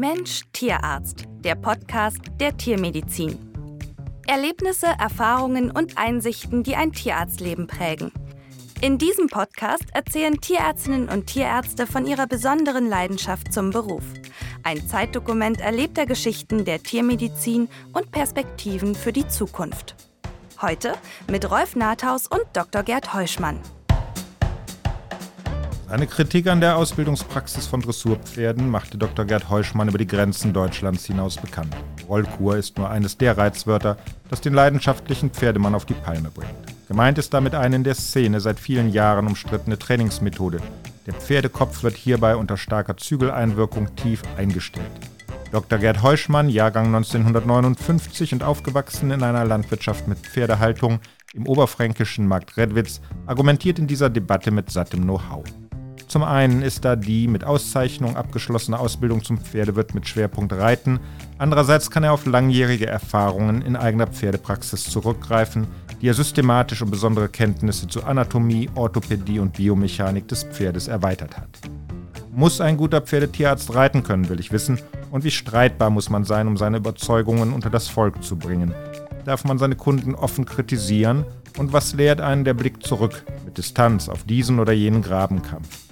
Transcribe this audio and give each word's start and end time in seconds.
Mensch 0.00 0.44
Tierarzt, 0.54 1.24
der 1.44 1.56
Podcast 1.56 2.20
der 2.40 2.56
Tiermedizin. 2.56 3.38
Erlebnisse, 4.26 4.86
Erfahrungen 4.86 5.70
und 5.70 5.98
Einsichten, 5.98 6.62
die 6.62 6.74
ein 6.74 6.92
Tierarztleben 6.92 7.66
prägen. 7.66 8.10
In 8.80 8.96
diesem 8.96 9.26
Podcast 9.26 9.84
erzählen 9.92 10.40
Tierärztinnen 10.40 11.10
und 11.10 11.26
Tierärzte 11.26 11.86
von 11.86 12.06
ihrer 12.06 12.26
besonderen 12.26 12.88
Leidenschaft 12.88 13.52
zum 13.52 13.72
Beruf. 13.72 14.04
Ein 14.62 14.88
Zeitdokument 14.88 15.60
erlebter 15.60 16.06
Geschichten 16.06 16.64
der 16.64 16.82
Tiermedizin 16.82 17.68
und 17.92 18.10
Perspektiven 18.10 18.94
für 18.94 19.12
die 19.12 19.28
Zukunft. 19.28 19.96
Heute 20.62 20.94
mit 21.30 21.50
Rolf 21.50 21.76
Nathaus 21.76 22.26
und 22.26 22.44
Dr. 22.54 22.84
Gerd 22.84 23.12
Heuschmann. 23.12 23.60
Eine 25.90 26.06
Kritik 26.06 26.46
an 26.46 26.60
der 26.60 26.76
Ausbildungspraxis 26.76 27.66
von 27.66 27.80
Dressurpferden 27.80 28.70
machte 28.70 28.96
Dr. 28.96 29.24
Gerd 29.24 29.50
Heuschmann 29.50 29.88
über 29.88 29.98
die 29.98 30.06
Grenzen 30.06 30.52
Deutschlands 30.52 31.04
hinaus 31.06 31.36
bekannt. 31.36 31.74
Rollkur 32.08 32.56
ist 32.56 32.78
nur 32.78 32.88
eines 32.88 33.18
der 33.18 33.36
Reizwörter, 33.36 33.96
das 34.28 34.40
den 34.40 34.54
leidenschaftlichen 34.54 35.30
Pferdemann 35.30 35.74
auf 35.74 35.86
die 35.86 35.94
Palme 35.94 36.30
bringt. 36.30 36.54
Gemeint 36.86 37.18
ist 37.18 37.34
damit 37.34 37.56
eine 37.56 37.74
in 37.74 37.82
der 37.82 37.96
Szene 37.96 38.40
seit 38.40 38.60
vielen 38.60 38.92
Jahren 38.92 39.26
umstrittene 39.26 39.80
Trainingsmethode. 39.80 40.60
Der 41.06 41.14
Pferdekopf 41.14 41.82
wird 41.82 41.96
hierbei 41.96 42.36
unter 42.36 42.56
starker 42.56 42.96
Zügeleinwirkung 42.96 43.96
tief 43.96 44.22
eingestellt. 44.36 44.86
Dr. 45.50 45.80
Gerd 45.80 46.04
Heuschmann, 46.04 46.48
Jahrgang 46.50 46.86
1959 46.86 48.34
und 48.34 48.44
aufgewachsen 48.44 49.10
in 49.10 49.24
einer 49.24 49.44
Landwirtschaft 49.44 50.06
mit 50.06 50.18
Pferdehaltung 50.18 51.00
im 51.34 51.48
oberfränkischen 51.48 52.28
Markt 52.28 52.56
Redwitz, 52.56 53.00
argumentiert 53.26 53.80
in 53.80 53.88
dieser 53.88 54.08
Debatte 54.08 54.52
mit 54.52 54.70
sattem 54.70 55.02
Know-how. 55.02 55.42
Zum 56.10 56.24
einen 56.24 56.62
ist 56.62 56.84
da 56.84 56.96
die 56.96 57.28
mit 57.28 57.44
Auszeichnung 57.44 58.16
abgeschlossene 58.16 58.76
Ausbildung 58.76 59.22
zum 59.22 59.38
Pferdewirt 59.38 59.94
mit 59.94 60.08
Schwerpunkt 60.08 60.52
Reiten. 60.52 60.98
Andererseits 61.38 61.88
kann 61.88 62.02
er 62.02 62.12
auf 62.12 62.26
langjährige 62.26 62.88
Erfahrungen 62.88 63.62
in 63.62 63.76
eigener 63.76 64.08
Pferdepraxis 64.08 64.82
zurückgreifen, 64.90 65.68
die 66.00 66.08
er 66.08 66.14
systematisch 66.14 66.82
und 66.82 66.90
besondere 66.90 67.28
Kenntnisse 67.28 67.86
zu 67.86 68.02
Anatomie, 68.02 68.68
Orthopädie 68.74 69.38
und 69.38 69.52
Biomechanik 69.52 70.26
des 70.26 70.42
Pferdes 70.42 70.88
erweitert 70.88 71.36
hat. 71.36 71.60
Muss 72.32 72.60
ein 72.60 72.76
guter 72.76 73.02
Pferdetierarzt 73.02 73.72
reiten 73.76 74.02
können, 74.02 74.28
will 74.28 74.40
ich 74.40 74.50
wissen, 74.50 74.80
und 75.12 75.22
wie 75.22 75.30
streitbar 75.30 75.90
muss 75.90 76.10
man 76.10 76.24
sein, 76.24 76.48
um 76.48 76.56
seine 76.56 76.78
Überzeugungen 76.78 77.52
unter 77.52 77.70
das 77.70 77.86
Volk 77.86 78.24
zu 78.24 78.36
bringen? 78.36 78.74
Darf 79.24 79.44
man 79.44 79.58
seine 79.58 79.76
Kunden 79.76 80.16
offen 80.16 80.44
kritisieren? 80.44 81.24
Und 81.56 81.72
was 81.72 81.94
lehrt 81.94 82.20
einen 82.20 82.44
der 82.44 82.54
Blick 82.54 82.84
zurück, 82.84 83.24
mit 83.44 83.58
Distanz 83.58 84.08
auf 84.08 84.24
diesen 84.24 84.58
oder 84.58 84.72
jenen 84.72 85.02
Grabenkampf? 85.02 85.89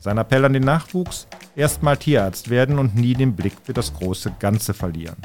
Sein 0.00 0.16
Appell 0.16 0.46
an 0.46 0.54
den 0.54 0.64
Nachwuchs? 0.64 1.28
Erstmal 1.54 1.98
Tierarzt 1.98 2.48
werden 2.48 2.78
und 2.78 2.94
nie 2.94 3.12
den 3.12 3.36
Blick 3.36 3.52
für 3.62 3.74
das 3.74 3.92
große 3.92 4.32
Ganze 4.38 4.72
verlieren. 4.72 5.18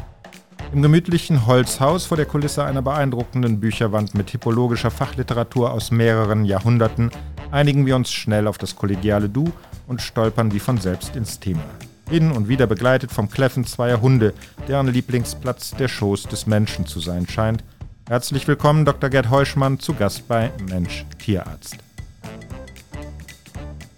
Im 0.74 0.82
gemütlichen 0.82 1.46
Holzhaus 1.46 2.06
vor 2.06 2.18
der 2.18 2.26
Kulisse 2.26 2.66
einer 2.66 2.82
beeindruckenden 2.82 3.62
Bücherwand 3.62 4.16
mit 4.16 4.32
hippologischer 4.32 4.92
Fachliteratur 4.92 5.72
aus 5.72 5.92
mehreren 5.92 6.44
Jahrhunderten 6.44 7.10
einigen 7.52 7.86
wir 7.86 7.96
uns 7.96 8.12
schnell 8.12 8.48
auf 8.48 8.58
das 8.58 8.76
kollegiale 8.76 9.30
Du 9.30 9.50
und 9.88 10.02
stolpern 10.02 10.52
wie 10.52 10.60
von 10.60 10.78
selbst 10.78 11.16
ins 11.16 11.40
Thema. 11.40 11.64
Hin 12.10 12.34
und 12.34 12.50
wieder 12.50 12.68
begleitet 12.68 13.14
vom 13.14 13.30
Kläffen 13.30 13.66
zweier 13.66 14.02
Hunde, 14.02 14.34
deren 14.68 14.88
Lieblingsplatz 14.88 15.72
der 15.72 15.88
Schoß 15.88 16.24
des 16.24 16.48
Menschen 16.48 16.86
zu 16.86 17.00
sein 17.00 17.28
scheint. 17.30 17.64
Herzlich 18.10 18.46
willkommen, 18.46 18.84
Dr. 18.84 19.10
Gerd 19.10 19.30
Heuschmann, 19.30 19.80
zu 19.80 19.94
Gast 19.94 20.28
bei 20.28 20.52
Mensch 20.70 21.06
Tierarzt. 21.18 21.85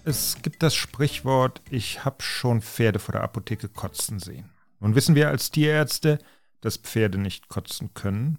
Es 0.08 0.40
gibt 0.40 0.62
das 0.62 0.74
Sprichwort, 0.74 1.60
ich 1.68 2.02
habe 2.06 2.22
schon 2.22 2.62
Pferde 2.62 2.98
vor 2.98 3.12
der 3.12 3.22
Apotheke 3.22 3.68
kotzen 3.68 4.18
sehen. 4.18 4.48
Nun 4.80 4.94
wissen 4.94 5.14
wir 5.14 5.28
als 5.28 5.50
Tierärzte, 5.50 6.18
dass 6.62 6.78
Pferde 6.78 7.18
nicht 7.18 7.50
kotzen 7.50 7.92
können. 7.92 8.38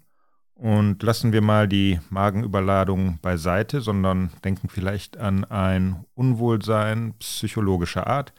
Und 0.54 1.00
lassen 1.04 1.32
wir 1.32 1.42
mal 1.42 1.68
die 1.68 2.00
Magenüberladung 2.10 3.20
beiseite, 3.22 3.82
sondern 3.82 4.32
denken 4.42 4.68
vielleicht 4.68 5.16
an 5.16 5.44
ein 5.44 6.04
Unwohlsein 6.14 7.14
psychologischer 7.20 8.08
Art. 8.08 8.32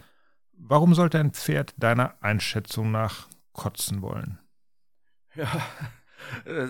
Warum 0.52 0.94
sollte 0.94 1.18
ein 1.18 1.32
Pferd 1.32 1.74
deiner 1.78 2.22
Einschätzung 2.22 2.92
nach 2.92 3.30
kotzen 3.54 4.02
wollen? 4.02 4.40
Ja, 5.36 5.48
äh, 6.46 6.68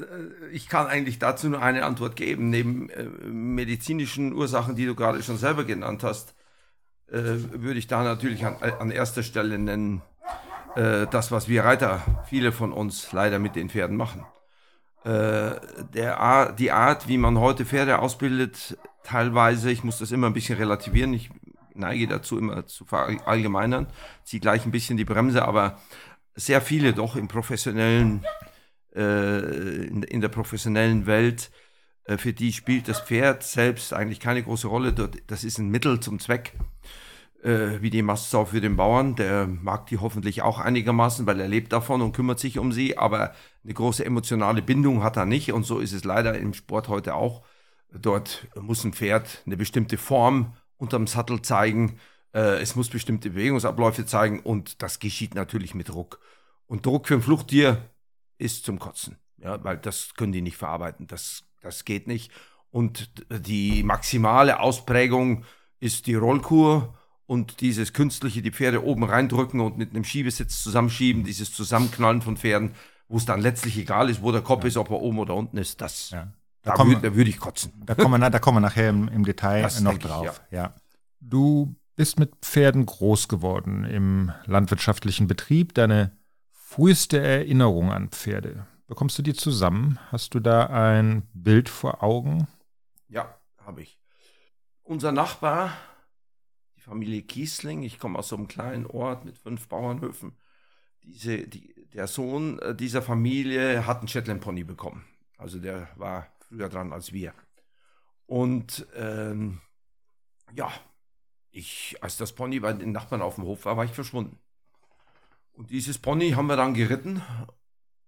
ich 0.52 0.70
kann 0.70 0.86
eigentlich 0.86 1.18
dazu 1.18 1.50
nur 1.50 1.64
eine 1.64 1.86
Antwort 1.86 2.16
geben. 2.16 2.52
Neben 2.52 2.92
äh, 2.92 3.06
medizinischen 3.26 4.32
Ursachen, 4.32 4.76
die 4.76 4.86
du 4.86 4.94
gerade 4.94 5.24
schon 5.24 5.38
selber 5.38 5.64
genannt 5.64 6.04
hast, 6.04 6.36
äh, 7.12 7.62
würde 7.62 7.80
ich 7.80 7.88
da 7.88 8.04
natürlich 8.04 8.46
an, 8.46 8.56
an 8.62 8.92
erster 8.92 9.24
Stelle 9.24 9.60
nennen, 9.60 10.02
äh, 10.76 11.08
das, 11.08 11.32
was 11.32 11.48
wir 11.48 11.64
Reiter, 11.66 12.02
viele 12.28 12.52
von 12.52 12.72
uns 12.72 13.12
leider 13.12 13.40
mit 13.40 13.56
den 13.56 13.70
Pferden 13.70 13.98
machen. 13.98 14.26
Äh, 15.04 15.56
der, 15.94 16.54
die 16.54 16.72
Art, 16.72 17.08
wie 17.08 17.18
man 17.18 17.40
heute 17.40 17.66
Pferde 17.66 18.00
ausbildet, 18.00 18.78
teilweise, 19.04 19.72
ich 19.72 19.84
muss 19.84 19.98
das 19.98 20.12
immer 20.12 20.28
ein 20.28 20.34
bisschen 20.34 20.58
relativieren, 20.58 21.14
ich 21.14 21.30
neige 21.74 22.08
dazu 22.08 22.38
immer 22.38 22.68
zu 22.68 22.86
verallgemeinern, 22.86 23.88
ziehe 24.24 24.40
gleich 24.40 24.66
ein 24.66 24.72
bisschen 24.72 24.98
die 24.98 25.06
Bremse, 25.06 25.44
aber 25.44 25.80
sehr 26.36 26.62
viele 26.62 26.94
doch 26.94 27.16
im 27.16 27.28
professionellen, 27.28 28.24
äh, 28.96 29.86
in, 29.88 30.04
in, 30.04 30.22
der 30.22 30.30
professionellen 30.30 31.06
Welt, 31.06 31.52
für 32.18 32.34
die 32.34 32.52
spielt 32.52 32.88
das 32.88 33.00
Pferd 33.02 33.44
selbst 33.44 33.94
eigentlich 33.94 34.20
keine 34.20 34.44
große 34.44 34.68
Rolle. 34.68 34.94
Das 35.28 35.44
ist 35.44 35.60
ein 35.60 35.70
Mittel 35.70 36.00
zum 36.00 36.20
Zweck 36.20 36.54
äh, 37.44 37.82
wie 37.82 37.90
die 37.90 38.02
Mastsau 38.02 38.46
für 38.46 38.62
den 38.62 38.76
Bauern. 38.76 39.16
Der 39.16 39.48
mag 39.48 39.88
die 39.88 39.98
hoffentlich 39.98 40.42
auch 40.42 40.60
einigermaßen, 40.60 41.26
weil 41.26 41.40
er 41.40 41.48
lebt 41.48 41.74
davon 41.74 42.02
und 42.02 42.14
kümmert 42.14 42.40
sich 42.40 42.60
um 42.60 42.72
sie, 42.72 42.98
aber 42.98 43.34
eine 43.64 43.74
große 43.74 44.06
emotionale 44.06 44.62
Bindung 44.62 45.04
hat 45.04 45.18
er 45.18 45.26
nicht 45.26 45.52
und 45.52 45.64
so 45.64 45.80
ist 45.80 45.94
es 45.94 46.04
leider 46.04 46.38
im 46.38 46.54
Sport 46.54 46.88
heute 46.88 47.16
auch. 47.16 47.44
Dort 47.94 48.48
muss 48.60 48.84
ein 48.84 48.94
Pferd 48.94 49.44
eine 49.46 49.58
bestimmte 49.58 49.98
Form 49.98 50.56
unterm 50.78 51.08
Sattel 51.08 51.42
zeigen, 51.42 52.00
äh, 52.34 52.62
es 52.62 52.76
muss 52.76 52.90
bestimmte 52.90 53.32
Bewegungsabläufe 53.32 54.06
zeigen 54.06 54.40
und 54.40 54.82
das 54.82 55.00
geschieht 55.00 55.36
natürlich 55.36 55.76
mit 55.76 55.90
Druck. 55.90 56.20
Und 56.68 56.86
Druck 56.86 57.08
für 57.08 57.16
ein 57.16 57.22
Fluchttier 57.22 57.90
ist 58.38 58.66
zum 58.66 58.80
Kotzen, 58.80 59.18
ja, 59.38 59.62
weil 59.64 59.78
das 59.78 60.14
können 60.16 60.32
die 60.32 60.42
nicht 60.42 60.58
verarbeiten, 60.58 61.06
das, 61.08 61.44
das 61.62 61.86
geht 61.86 62.08
nicht. 62.08 62.32
Und 62.70 63.12
die 63.30 63.84
maximale 63.84 64.60
Ausprägung 64.60 65.46
ist 65.80 66.08
die 66.08 66.16
Rollkur 66.16 66.98
und 67.26 67.62
dieses 67.62 67.94
künstliche, 67.94 68.42
die 68.42 68.52
Pferde 68.52 68.84
oben 68.84 69.04
reindrücken 69.04 69.62
und 69.62 69.78
mit 69.78 69.92
einem 69.92 70.04
Schiebesitz 70.04 70.62
zusammenschieben, 70.64 71.24
dieses 71.24 71.54
Zusammenknallen 71.54 72.22
von 72.22 72.38
Pferden, 72.38 72.74
wo 73.08 73.18
es 73.18 73.26
dann 73.26 73.42
letztlich 73.42 73.78
egal 73.78 74.10
ist, 74.10 74.22
wo 74.22 74.32
der 74.32 74.42
Kopf 74.42 74.64
ja. 74.64 74.68
ist, 74.68 74.78
ob 74.78 74.90
er 74.90 75.02
oben 75.02 75.20
oder 75.20 75.36
unten 75.36 75.58
ist, 75.58 75.82
das, 75.82 76.12
ja. 76.12 76.32
da, 76.62 76.76
da, 76.76 76.86
würde, 76.86 77.02
da 77.02 77.16
würde 77.16 77.30
ich 77.30 77.40
kotzen. 77.40 77.74
Da 77.86 77.96
kommen 77.96 78.20
wir, 78.20 78.30
da 78.30 78.40
kommen 78.40 78.58
wir 78.58 78.62
nachher 78.62 78.90
im, 78.90 79.08
im 79.08 79.26
Detail 79.26 79.62
das 79.62 79.82
noch 79.82 79.98
drauf. 79.98 80.42
Ich, 80.48 80.54
ja. 80.58 80.64
ja. 80.64 80.74
Du 81.20 81.76
bist 81.96 82.20
mit 82.20 82.36
Pferden 82.42 82.86
groß 82.86 83.28
geworden 83.28 83.84
im 83.84 84.32
landwirtschaftlichen 84.46 85.28
Betrieb. 85.28 85.74
Deine 85.74 86.18
früheste 86.52 87.20
Erinnerung 87.20 87.92
an 87.92 88.10
Pferde, 88.10 88.66
bekommst 88.92 89.18
du 89.18 89.22
die 89.22 89.34
zusammen? 89.34 89.98
Hast 90.12 90.34
du 90.34 90.42
da 90.42 90.66
ein 90.66 91.26
Bild 91.34 91.70
vor 91.70 92.04
Augen? 92.04 92.50
Ja, 93.08 93.40
habe 93.60 93.84
ich. 93.84 93.98
Unser 94.84 95.14
Nachbar 95.14 95.72
die 96.76 96.82
Familie 96.82 97.22
Kiesling. 97.22 97.84
Ich 97.84 98.00
komme 98.00 98.20
aus 98.20 98.28
so 98.28 98.36
einem 98.36 98.50
kleinen 98.50 98.86
Ort 98.86 99.24
mit 99.24 99.38
fünf 99.38 99.70
Bauernhöfen. 99.70 100.38
Diese, 101.04 101.48
die, 101.48 101.74
der 101.94 102.08
Sohn 102.08 102.60
äh, 102.60 102.76
dieser 102.76 103.02
Familie 103.02 103.88
hat 103.88 104.00
einen 104.00 104.10
Shetland 104.10 104.42
Pony 104.42 104.66
bekommen. 104.66 105.06
Also 105.38 105.60
der 105.60 105.88
war 105.96 106.28
früher 106.50 106.68
dran 106.68 106.92
als 106.92 107.14
wir. 107.14 107.34
Und 108.26 108.86
ähm, 108.94 109.62
ja, 110.54 110.70
ich, 111.50 111.96
als 112.02 112.18
das 112.18 112.34
Pony 112.34 112.60
bei 112.60 112.74
den 112.74 112.92
Nachbarn 112.92 113.22
auf 113.22 113.36
dem 113.36 113.46
Hof 113.46 113.64
war, 113.64 113.78
war 113.78 113.86
ich 113.86 113.94
verschwunden. 113.94 114.38
Und 115.54 115.70
dieses 115.70 115.98
Pony 115.98 116.32
haben 116.32 116.48
wir 116.48 116.58
dann 116.58 116.74
geritten. 116.74 117.22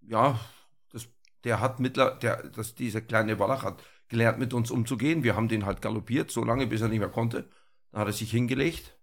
Ja, 0.02 0.38
der 1.44 1.60
hat 1.60 1.80
mittler, 1.80 2.16
der, 2.16 2.44
das, 2.50 2.76
dieser 2.76 3.02
kleine 3.02 3.40
Wallach 3.40 3.64
hat 3.64 3.84
gelernt, 4.08 4.40
mit 4.40 4.54
uns 4.54 4.72
umzugehen. 4.72 5.24
Wir 5.24 5.36
haben 5.36 5.48
den 5.48 5.66
halt 5.66 5.82
galoppiert, 5.82 6.32
so 6.32 6.44
lange, 6.44 6.68
bis 6.68 6.82
er 6.82 6.88
nicht 6.88 7.00
mehr 7.00 7.10
konnte. 7.10 7.50
Dann 7.92 8.02
hat 8.02 8.08
er 8.08 8.14
sich 8.14 8.32
hingelegt 8.32 8.96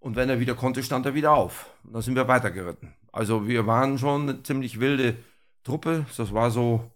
und 0.00 0.16
wenn 0.16 0.30
er 0.30 0.40
wieder 0.40 0.54
konnte, 0.54 0.82
stand 0.82 1.06
er 1.06 1.14
wieder 1.14 1.32
auf. 1.32 1.70
Und 1.84 1.92
dann 1.92 2.02
sind 2.02 2.16
wir 2.16 2.26
weitergeritten. 2.26 2.94
Also 3.12 3.46
wir 3.46 3.66
waren 3.66 3.98
schon 3.98 4.22
eine 4.22 4.42
ziemlich 4.42 4.80
wilde 4.80 5.16
Truppe. 5.62 6.06
Das 6.16 6.32
war 6.32 6.50
so, 6.50 6.90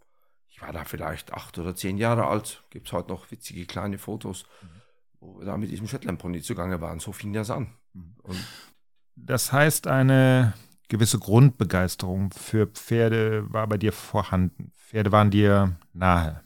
ich 0.49 0.63
war 0.63 0.73
da 0.73 0.85
vielleicht 0.85 1.33
acht 1.35 1.59
oder 1.59 1.77
zehn 1.77 1.99
Jahre 1.99 2.27
alt. 2.27 2.65
Gibt 2.71 2.87
es 2.87 2.93
heute 2.93 3.11
noch 3.11 3.31
witzige 3.31 3.67
kleine 3.67 3.99
Fotos, 3.99 4.47
mhm. 4.63 4.69
wo 5.21 5.39
wir 5.39 5.45
da 5.45 5.57
mit 5.59 5.71
diesem 5.71 5.87
Shetland 5.87 6.19
Pony 6.19 6.41
zugange 6.41 6.81
waren. 6.81 6.99
So 6.99 7.13
fing 7.13 7.35
das 7.35 7.51
an. 7.51 7.75
Mhm. 7.93 8.17
Und 8.23 8.47
das 9.17 9.53
heißt, 9.53 9.87
eine 9.87 10.55
gewisse 10.89 11.19
Grundbegeisterung 11.19 12.31
für 12.33 12.67
Pferde 12.67 13.45
war 13.53 13.67
bei 13.67 13.79
dir 13.79 13.93
vorhanden. 13.93 14.73
Pferde 14.77 15.13
waren 15.13 15.31
dir 15.31 15.77
nahe. 15.93 16.43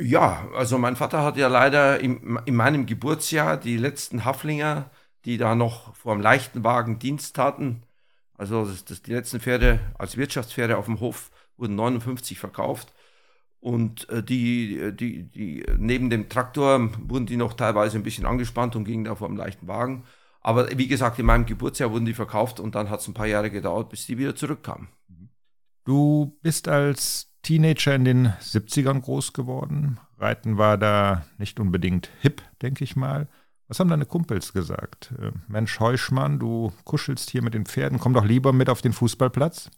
Ja, 0.00 0.48
also 0.56 0.76
mein 0.78 0.96
Vater 0.96 1.22
hat 1.22 1.36
ja 1.36 1.48
leider 1.48 2.00
in, 2.00 2.38
in 2.46 2.56
meinem 2.56 2.86
Geburtsjahr 2.86 3.56
die 3.56 3.76
letzten 3.76 4.24
Haflinger, 4.24 4.90
die 5.24 5.38
da 5.38 5.54
noch 5.54 5.94
vor 5.94 6.14
dem 6.14 6.22
leichten 6.22 6.64
Wagen 6.64 6.98
Dienst 6.98 7.38
hatten, 7.38 7.82
Also 8.36 8.64
das, 8.66 8.84
das, 8.84 9.02
die 9.02 9.12
letzten 9.12 9.40
Pferde 9.40 9.80
als 9.98 10.16
Wirtschaftspferde 10.16 10.78
auf 10.78 10.86
dem 10.86 11.00
Hof 11.00 11.30
wurden 11.56 11.76
59 11.76 12.38
verkauft. 12.38 12.94
Und 13.60 14.08
äh, 14.10 14.22
die, 14.22 14.92
die, 14.94 15.24
die, 15.24 15.66
neben 15.78 16.10
dem 16.10 16.28
Traktor 16.28 16.90
wurden 17.08 17.26
die 17.26 17.36
noch 17.36 17.54
teilweise 17.54 17.98
ein 17.98 18.04
bisschen 18.04 18.26
angespannt 18.26 18.76
und 18.76 18.84
gingen 18.84 19.04
da 19.04 19.16
vor 19.16 19.28
einem 19.28 19.36
leichten 19.36 19.68
Wagen. 19.68 20.04
Aber 20.40 20.68
wie 20.76 20.88
gesagt, 20.88 21.18
in 21.18 21.26
meinem 21.26 21.46
Geburtsjahr 21.46 21.90
wurden 21.92 22.06
die 22.06 22.14
verkauft 22.14 22.60
und 22.60 22.74
dann 22.74 22.90
hat 22.90 23.00
es 23.00 23.08
ein 23.08 23.14
paar 23.14 23.26
Jahre 23.26 23.50
gedauert, 23.50 23.90
bis 23.90 24.06
die 24.06 24.18
wieder 24.18 24.34
zurückkamen. 24.36 24.88
Du 25.84 26.38
bist 26.42 26.68
als 26.68 27.32
Teenager 27.42 27.94
in 27.94 28.04
den 28.04 28.28
70ern 28.40 29.00
groß 29.00 29.32
geworden. 29.32 29.98
Reiten 30.18 30.58
war 30.58 30.76
da 30.76 31.24
nicht 31.38 31.60
unbedingt 31.60 32.10
hip, 32.20 32.42
denke 32.62 32.84
ich 32.84 32.96
mal. 32.96 33.28
Was 33.68 33.80
haben 33.80 33.90
deine 33.90 34.06
Kumpels 34.06 34.52
gesagt? 34.52 35.12
Äh, 35.20 35.32
Mensch, 35.46 35.78
Heuschmann, 35.78 36.38
du 36.38 36.72
kuschelst 36.84 37.30
hier 37.30 37.42
mit 37.42 37.54
den 37.54 37.66
Pferden, 37.66 37.98
komm 37.98 38.14
doch 38.14 38.24
lieber 38.24 38.52
mit 38.52 38.70
auf 38.70 38.80
den 38.80 38.92
Fußballplatz. 38.92 39.70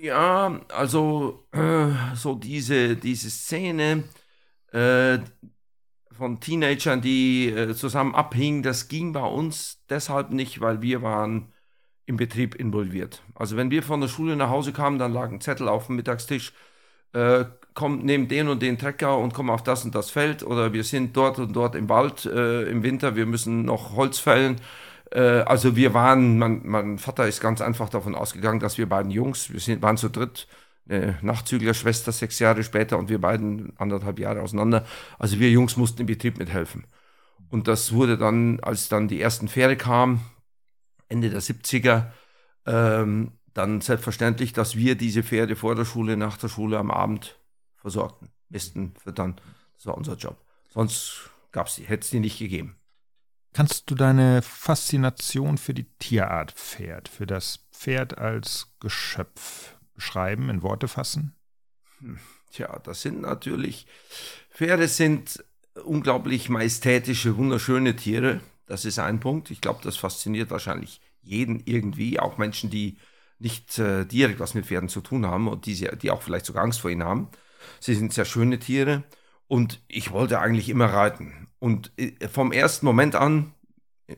Ja, 0.00 0.60
also 0.74 1.46
äh, 1.52 1.88
so 2.14 2.34
diese, 2.34 2.96
diese 2.96 3.30
Szene 3.30 4.04
äh, 4.72 5.18
von 6.16 6.40
Teenagern, 6.40 7.00
die 7.00 7.48
äh, 7.48 7.74
zusammen 7.74 8.14
abhingen, 8.14 8.62
das 8.62 8.88
ging 8.88 9.12
bei 9.12 9.24
uns 9.24 9.84
deshalb 9.88 10.30
nicht, 10.30 10.60
weil 10.60 10.82
wir 10.82 11.02
waren 11.02 11.52
im 12.06 12.16
Betrieb 12.16 12.54
involviert. 12.54 13.22
Also 13.34 13.56
wenn 13.56 13.70
wir 13.70 13.82
von 13.82 14.00
der 14.00 14.08
Schule 14.08 14.36
nach 14.36 14.50
Hause 14.50 14.72
kamen, 14.72 14.98
dann 14.98 15.12
lag 15.12 15.30
ein 15.30 15.40
Zettel 15.40 15.68
auf 15.68 15.86
dem 15.86 15.96
Mittagstisch, 15.96 16.52
äh, 17.12 17.44
komm, 17.74 17.98
nehmen 18.00 18.28
den 18.28 18.48
und 18.48 18.62
den 18.62 18.78
Trecker 18.78 19.18
und 19.18 19.34
komm 19.34 19.50
auf 19.50 19.62
das 19.62 19.84
und 19.84 19.94
das 19.94 20.10
Feld 20.10 20.42
oder 20.42 20.72
wir 20.72 20.84
sind 20.84 21.16
dort 21.16 21.38
und 21.38 21.54
dort 21.54 21.74
im 21.74 21.88
Wald 21.88 22.24
äh, 22.26 22.62
im 22.64 22.82
Winter, 22.82 23.16
wir 23.16 23.26
müssen 23.26 23.64
noch 23.64 23.96
Holz 23.96 24.18
fällen. 24.18 24.56
Äh, 25.10 25.20
also 25.20 25.76
wir 25.76 25.94
waren, 25.94 26.38
mein, 26.38 26.62
mein, 26.64 26.98
Vater 26.98 27.26
ist 27.28 27.40
ganz 27.40 27.60
einfach 27.60 27.88
davon 27.88 28.14
ausgegangen, 28.14 28.60
dass 28.60 28.78
wir 28.78 28.88
beiden 28.88 29.10
Jungs, 29.10 29.52
wir 29.52 29.60
sind, 29.60 29.82
waren 29.82 29.96
zu 29.96 30.10
dritt, 30.10 30.48
eine 30.88 31.18
Nachzüglerschwester 31.22 32.12
sechs 32.12 32.38
Jahre 32.38 32.62
später 32.62 32.98
und 32.98 33.08
wir 33.08 33.20
beiden 33.20 33.76
anderthalb 33.78 34.18
Jahre 34.18 34.42
auseinander. 34.42 34.86
Also 35.18 35.40
wir 35.40 35.50
Jungs 35.50 35.76
mussten 35.76 36.02
im 36.02 36.06
Betrieb 36.06 36.38
mithelfen. 36.38 36.86
Und 37.48 37.68
das 37.68 37.92
wurde 37.92 38.18
dann, 38.18 38.60
als 38.60 38.88
dann 38.88 39.08
die 39.08 39.20
ersten 39.20 39.48
Pferde 39.48 39.76
kamen, 39.76 40.20
Ende 41.08 41.30
der 41.30 41.40
70er, 41.40 42.10
ähm, 42.66 43.32
dann 43.54 43.80
selbstverständlich, 43.80 44.52
dass 44.52 44.76
wir 44.76 44.96
diese 44.96 45.22
Pferde 45.22 45.56
vor 45.56 45.74
der 45.74 45.84
Schule, 45.84 46.16
nach 46.16 46.36
der 46.36 46.48
Schule 46.48 46.78
am 46.78 46.90
Abend 46.90 47.38
versorgten. 47.76 48.30
Misten, 48.48 48.94
füttern. 49.02 49.40
Das 49.76 49.86
war 49.86 49.96
unser 49.96 50.14
Job. 50.16 50.44
Sonst 50.68 51.30
gab's 51.52 51.76
die, 51.76 51.84
hätte 51.84 52.04
es 52.04 52.10
die 52.10 52.20
nicht 52.20 52.38
gegeben. 52.38 52.76
Kannst 53.52 53.90
du 53.90 53.94
deine 53.94 54.42
Faszination 54.42 55.56
für 55.56 55.72
die 55.72 55.86
Tierart 55.98 56.52
Pferd, 56.52 57.08
für 57.08 57.26
das 57.26 57.66
Pferd 57.72 58.18
als 58.18 58.74
Geschöpf 58.80 59.75
beschreiben, 59.96 60.48
in 60.48 60.62
Worte 60.62 60.88
fassen? 60.88 61.34
Hm, 61.98 62.18
tja, 62.52 62.78
das 62.84 63.02
sind 63.02 63.20
natürlich, 63.22 63.86
Pferde 64.50 64.88
sind 64.88 65.44
unglaublich 65.84 66.48
majestätische, 66.48 67.36
wunderschöne 67.36 67.96
Tiere. 67.96 68.40
Das 68.66 68.84
ist 68.84 68.98
ein 68.98 69.20
Punkt. 69.20 69.50
Ich 69.50 69.60
glaube, 69.60 69.80
das 69.82 69.96
fasziniert 69.96 70.50
wahrscheinlich 70.50 71.00
jeden 71.22 71.62
irgendwie, 71.64 72.18
auch 72.20 72.38
Menschen, 72.38 72.70
die 72.70 72.98
nicht 73.38 73.78
äh, 73.78 74.06
direkt 74.06 74.40
was 74.40 74.54
mit 74.54 74.66
Pferden 74.66 74.88
zu 74.88 75.00
tun 75.00 75.26
haben 75.26 75.48
und 75.48 75.66
die, 75.66 75.88
die 76.00 76.10
auch 76.10 76.22
vielleicht 76.22 76.46
sogar 76.46 76.62
Angst 76.62 76.80
vor 76.80 76.90
ihnen 76.90 77.04
haben. 77.04 77.28
Sie 77.80 77.94
sind 77.94 78.12
sehr 78.12 78.24
schöne 78.24 78.58
Tiere 78.58 79.04
und 79.46 79.82
ich 79.88 80.10
wollte 80.10 80.40
eigentlich 80.40 80.68
immer 80.68 80.86
reiten. 80.86 81.48
Und 81.58 81.92
äh, 81.98 82.28
vom 82.28 82.52
ersten 82.52 82.86
Moment 82.86 83.14
an, 83.14 83.52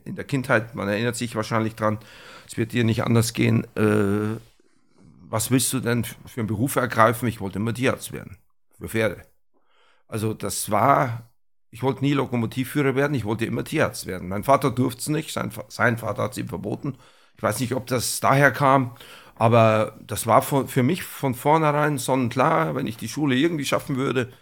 in 0.05 0.17
der 0.17 0.25
Kindheit, 0.25 0.75
man 0.75 0.89
erinnert 0.89 1.17
sich 1.17 1.35
wahrscheinlich 1.35 1.75
dran, 1.75 1.99
es 2.47 2.57
wird 2.57 2.73
dir 2.73 2.85
nicht 2.85 3.05
anders 3.05 3.33
gehen, 3.33 3.65
äh, 3.75 4.39
was 5.31 5.51
willst 5.51 5.73
du 5.73 5.81
denn 5.81 6.05
für 6.05 6.41
einen 6.41 6.47
Beruf 6.47 6.77
ergreifen? 6.77 7.29
Ich 7.29 7.41
wollte 7.41 7.59
immer 7.59 7.75
Tierarzt 7.75 8.13
werden, 8.13 8.39
für 8.79 8.89
Pferde. 8.89 9.23
Also 10.07 10.35
das 10.35 10.71
war, 10.71 11.31
ich 11.71 11.83
wollte 11.83 12.03
nie 12.03 12.15
Lokomotivführer 12.15 12.95
werden, 12.95 13.15
ich 13.15 13.25
wollte 13.25 13.45
immer 13.45 13.65
Tierarzt 13.65 14.07
werden. 14.07 14.29
Mein 14.29 14.45
Vater 14.45 14.71
durfte 14.71 15.01
es 15.01 15.09
nicht, 15.09 15.33
sein, 15.33 15.53
sein 15.69 15.99
Vater 15.99 16.23
hat 16.23 16.33
es 16.33 16.39
ihm 16.39 16.49
verboten. 16.49 16.97
Ich 17.37 17.43
weiß 17.43 17.61
nicht, 17.61 17.75
ob 17.75 17.87
das 17.87 18.21
daher 18.21 18.51
kam, 18.51 18.97
aber 19.35 19.99
das 20.03 20.27
war 20.27 20.43
für 20.43 20.83
mich 20.83 21.05
von 21.05 21.35
vornherein 21.35 21.99
sonnenklar, 21.99 22.75
wenn 22.75 22.87
ich 22.87 22.97
die 22.97 23.09
Schule 23.09 23.37
irgendwie 23.37 23.65
schaffen 23.65 23.97
würde, 23.97 24.33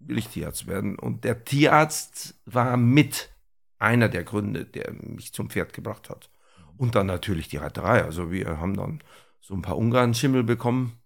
will 0.00 0.18
ich 0.18 0.28
Tierarzt 0.28 0.66
werden. 0.66 0.98
Und 0.98 1.24
der 1.24 1.44
Tierarzt 1.44 2.34
war 2.44 2.76
mit 2.76 3.30
einer 3.78 4.08
der 4.08 4.24
Gründe, 4.24 4.66
der 4.66 4.92
mich 4.92 5.32
zum 5.32 5.48
Pferd 5.50 5.72
gebracht 5.72 6.10
hat. 6.10 6.30
Und 6.76 6.94
dann 6.94 7.06
natürlich 7.06 7.48
die 7.48 7.58
Reiterei. 7.58 8.04
Also 8.04 8.30
wir 8.30 8.58
haben 8.58 8.76
dann 8.76 9.02
so 9.40 9.54
ein 9.54 9.62
paar 9.62 9.76
Ungarn-Schimmel 9.76 10.44
bekommen. 10.44 11.00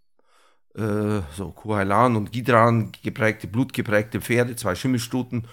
Äh, 0.74 1.20
so 1.32 1.52
Kuhailan 1.52 2.16
und 2.16 2.32
Gidran 2.32 2.92
geprägte, 3.02 3.46
blutgeprägte 3.46 4.20
Pferde, 4.20 4.56
zwei 4.56 4.74
Schimmelstuten. 4.74 5.46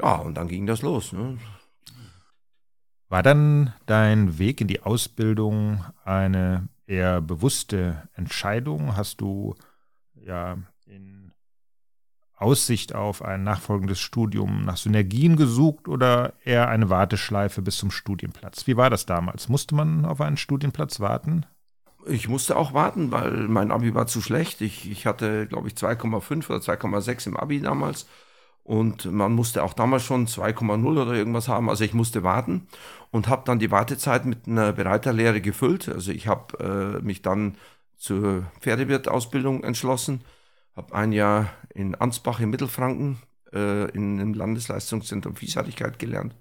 Ja, 0.00 0.16
und 0.16 0.34
dann 0.34 0.48
ging 0.48 0.66
das 0.66 0.82
los. 0.82 1.12
Ne? 1.12 1.38
War 3.08 3.22
dann 3.22 3.72
dein 3.86 4.38
Weg 4.38 4.60
in 4.60 4.68
die 4.68 4.82
Ausbildung 4.82 5.84
eine 6.04 6.68
eher 6.86 7.20
bewusste 7.20 8.08
Entscheidung? 8.14 8.96
Hast 8.96 9.20
du 9.20 9.54
ja 10.14 10.58
in 10.86 11.32
Aussicht 12.34 12.94
auf 12.94 13.22
ein 13.22 13.42
nachfolgendes 13.42 13.98
Studium 13.98 14.64
nach 14.64 14.76
Synergien 14.76 15.36
gesucht 15.36 15.88
oder 15.88 16.34
eher 16.44 16.68
eine 16.68 16.90
Warteschleife 16.90 17.62
bis 17.62 17.78
zum 17.78 17.90
Studienplatz? 17.90 18.66
Wie 18.66 18.76
war 18.76 18.90
das 18.90 19.06
damals? 19.06 19.48
Musste 19.48 19.74
man 19.74 20.04
auf 20.04 20.20
einen 20.20 20.36
Studienplatz 20.36 21.00
warten? 21.00 21.46
Ich 22.08 22.28
musste 22.28 22.56
auch 22.56 22.74
warten, 22.74 23.10
weil 23.10 23.48
mein 23.48 23.70
Abi 23.70 23.94
war 23.94 24.06
zu 24.06 24.20
schlecht. 24.20 24.60
Ich, 24.60 24.90
ich 24.90 25.06
hatte, 25.06 25.46
glaube 25.46 25.68
ich, 25.68 25.74
2,5 25.74 26.48
oder 26.50 26.58
2,6 26.58 27.28
im 27.28 27.36
Abi 27.36 27.60
damals. 27.60 28.06
Und 28.64 29.06
man 29.10 29.32
musste 29.32 29.62
auch 29.62 29.72
damals 29.72 30.04
schon 30.04 30.26
2,0 30.26 30.84
oder 30.86 31.14
irgendwas 31.14 31.48
haben. 31.48 31.70
Also 31.70 31.84
ich 31.84 31.94
musste 31.94 32.22
warten 32.22 32.68
und 33.10 33.28
habe 33.28 33.42
dann 33.46 33.58
die 33.58 33.70
Wartezeit 33.70 34.26
mit 34.26 34.46
einer 34.46 34.72
Bereiterlehre 34.72 35.40
gefüllt. 35.40 35.88
Also 35.88 36.12
ich 36.12 36.28
habe 36.28 36.98
äh, 37.00 37.02
mich 37.02 37.22
dann 37.22 37.56
zur 37.96 38.44
Pferdewirtausbildung 38.60 39.64
entschlossen, 39.64 40.22
habe 40.76 40.94
ein 40.94 41.12
Jahr 41.12 41.50
in 41.74 41.94
Ansbach 41.94 42.40
in 42.40 42.50
Mittelfranken 42.50 43.18
äh, 43.52 43.90
in 43.90 44.20
einem 44.20 44.34
Landesleistungszentrum 44.34 45.36
Vielseitigkeit 45.36 45.98
gelernt 45.98 46.36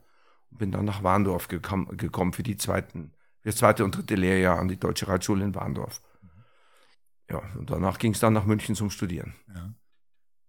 und 0.52 0.58
bin 0.60 0.72
dann 0.72 0.86
nach 0.86 1.04
Warndorf 1.04 1.48
gekam, 1.48 1.88
gekommen 1.96 2.34
für 2.34 2.44
die 2.44 2.58
zweiten, 2.58 3.14
das 3.48 3.56
zweite 3.56 3.86
und 3.86 3.96
dritte 3.96 4.16
Lehrjahr 4.16 4.60
an 4.60 4.68
die 4.68 4.78
Deutsche 4.78 5.08
Reitschule 5.08 5.44
in 5.46 5.56
Warndorf. 5.56 6.02
Ja, 7.30 7.42
und 7.58 7.70
danach 7.70 7.98
ging 7.98 8.14
es 8.14 8.20
dann 8.20 8.34
nach 8.34 8.46
München 8.46 8.76
zum 8.76 8.90
Studieren. 8.90 9.36
Ja. 9.54 9.74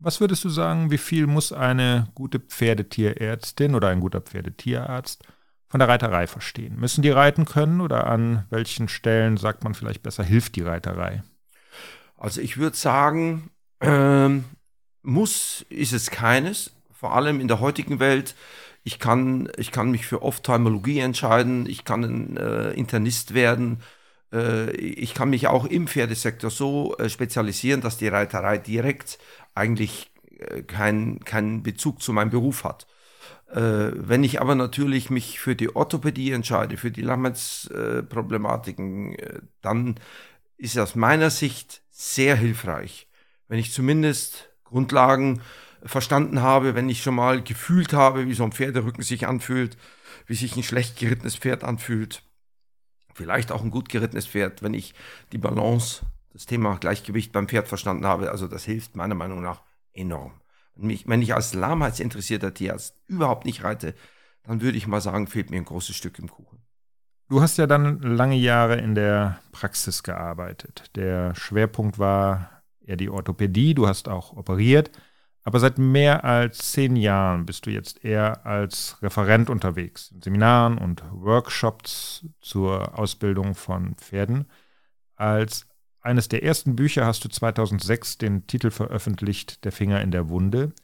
Was 0.00 0.20
würdest 0.20 0.44
du 0.44 0.48
sagen, 0.48 0.90
wie 0.90 0.98
viel 0.98 1.26
muss 1.26 1.52
eine 1.52 2.08
gute 2.14 2.40
Pferdetierärztin 2.40 3.74
oder 3.74 3.88
ein 3.88 4.00
guter 4.00 4.20
Pferdetierarzt 4.20 5.24
von 5.68 5.78
der 5.78 5.88
Reiterei 5.88 6.26
verstehen? 6.26 6.78
Müssen 6.78 7.02
die 7.02 7.10
reiten 7.10 7.44
können 7.44 7.80
oder 7.80 8.06
an 8.08 8.46
welchen 8.50 8.88
Stellen 8.88 9.36
sagt 9.36 9.64
man 9.64 9.74
vielleicht 9.74 10.02
besser, 10.02 10.24
hilft 10.24 10.56
die 10.56 10.62
Reiterei? 10.62 11.22
Also 12.16 12.40
ich 12.40 12.58
würde 12.58 12.76
sagen, 12.76 13.50
ähm, 13.80 14.44
muss 15.02 15.64
ist 15.68 15.92
es 15.92 16.10
keines, 16.10 16.72
vor 16.92 17.14
allem 17.14 17.40
in 17.40 17.46
der 17.46 17.60
heutigen 17.60 18.00
Welt. 18.00 18.34
Ich 18.84 18.98
kann, 18.98 19.50
ich 19.56 19.72
kann 19.72 19.90
mich 19.90 20.06
für 20.06 20.22
Ophthalmologie 20.22 21.00
entscheiden, 21.00 21.68
ich 21.68 21.84
kann 21.84 22.36
äh, 22.36 22.70
Internist 22.70 23.34
werden, 23.34 23.82
äh, 24.32 24.70
ich 24.72 25.14
kann 25.14 25.30
mich 25.30 25.46
auch 25.46 25.64
im 25.64 25.86
Pferdesektor 25.86 26.50
so 26.50 26.98
äh, 26.98 27.08
spezialisieren, 27.08 27.80
dass 27.80 27.96
die 27.96 28.08
Reiterei 28.08 28.58
direkt 28.58 29.18
eigentlich 29.54 30.10
äh, 30.38 30.60
keinen 30.62 31.24
kein 31.24 31.62
Bezug 31.62 32.02
zu 32.02 32.12
meinem 32.12 32.28
Beruf 32.30 32.64
hat. 32.64 32.86
wenn 33.50 34.24
ich 34.24 34.42
aber 34.42 34.54
natürlich 34.54 35.08
mich 35.08 35.40
für 35.40 35.56
die 35.56 35.74
Orthopädie 35.74 36.32
entscheide, 36.32 36.76
für 36.76 36.90
die 36.90 37.00
Lammertsproblematiken, 37.00 39.16
dann 39.62 39.94
ist 40.58 40.78
aus 40.78 40.94
meiner 40.94 41.30
Sicht 41.30 41.80
sehr 41.90 42.36
hilfreich, 42.36 43.08
wenn 43.48 43.58
ich 43.58 43.72
zumindest 43.72 44.50
Grundlagen 44.64 45.40
verstanden 45.82 46.42
habe, 46.42 46.74
wenn 46.74 46.88
ich 46.88 47.02
schon 47.02 47.14
mal 47.14 47.42
gefühlt 47.42 47.92
habe, 47.92 48.26
wie 48.26 48.34
so 48.34 48.44
ein 48.44 48.52
Pferderücken 48.52 49.02
sich 49.02 49.26
anfühlt, 49.26 49.76
wie 50.26 50.34
sich 50.34 50.56
ein 50.56 50.62
schlecht 50.62 50.98
gerittenes 50.98 51.36
Pferd 51.36 51.64
anfühlt, 51.64 52.22
vielleicht 53.14 53.52
auch 53.52 53.62
ein 53.62 53.70
gut 53.70 53.88
gerittenes 53.88 54.26
Pferd, 54.26 54.62
wenn 54.62 54.74
ich 54.74 54.94
die 55.32 55.38
Balance, 55.38 56.06
das 56.32 56.46
Thema 56.46 56.76
Gleichgewicht 56.76 57.32
beim 57.32 57.48
Pferd 57.48 57.68
verstanden 57.68 58.06
habe. 58.06 58.30
Also 58.30 58.46
das 58.46 58.64
hilft 58.64 58.96
meiner 58.96 59.14
Meinung 59.14 59.42
nach 59.42 59.62
enorm. 59.92 60.40
Wenn 60.74 61.22
ich, 61.22 61.34
als 61.34 61.54
lahmheitsinteressierter 61.54 62.54
Tierarzt 62.54 62.94
überhaupt 63.08 63.44
nicht 63.44 63.64
reite, 63.64 63.94
dann 64.44 64.60
würde 64.60 64.78
ich 64.78 64.86
mal 64.86 65.00
sagen, 65.00 65.26
fehlt 65.26 65.50
mir 65.50 65.56
ein 65.56 65.64
großes 65.64 65.96
Stück 65.96 66.18
im 66.20 66.28
Kuchen. 66.28 66.62
Du 67.28 67.40
hast 67.40 67.58
ja 67.58 67.66
dann 67.66 68.00
lange 68.00 68.36
Jahre 68.36 68.76
in 68.76 68.94
der 68.94 69.40
Praxis 69.50 70.02
gearbeitet. 70.02 70.90
Der 70.94 71.34
Schwerpunkt 71.34 71.98
war 71.98 72.62
eher 72.80 72.96
die 72.96 73.10
Orthopädie, 73.10 73.74
du 73.74 73.88
hast 73.88 74.08
auch 74.08 74.36
operiert. 74.36 74.90
Aber 75.48 75.60
seit 75.60 75.78
mehr 75.78 76.24
als 76.24 76.72
zehn 76.72 76.94
Jahren 76.94 77.46
bist 77.46 77.64
du 77.64 77.70
jetzt 77.70 78.04
eher 78.04 78.44
als 78.44 78.98
Referent 79.00 79.48
unterwegs, 79.48 80.10
in 80.10 80.20
Seminaren 80.20 80.76
und 80.76 81.02
Workshops 81.10 82.26
zur 82.42 82.98
Ausbildung 82.98 83.54
von 83.54 83.94
Pferden. 83.94 84.50
Als 85.16 85.66
eines 86.02 86.28
der 86.28 86.42
ersten 86.42 86.76
Bücher 86.76 87.06
hast 87.06 87.24
du 87.24 87.30
2006 87.30 88.18
den 88.18 88.46
Titel 88.46 88.70
veröffentlicht 88.70 89.64
Der 89.64 89.72
Finger 89.72 90.02
in 90.02 90.10
der 90.10 90.28
Wunde. 90.28 90.74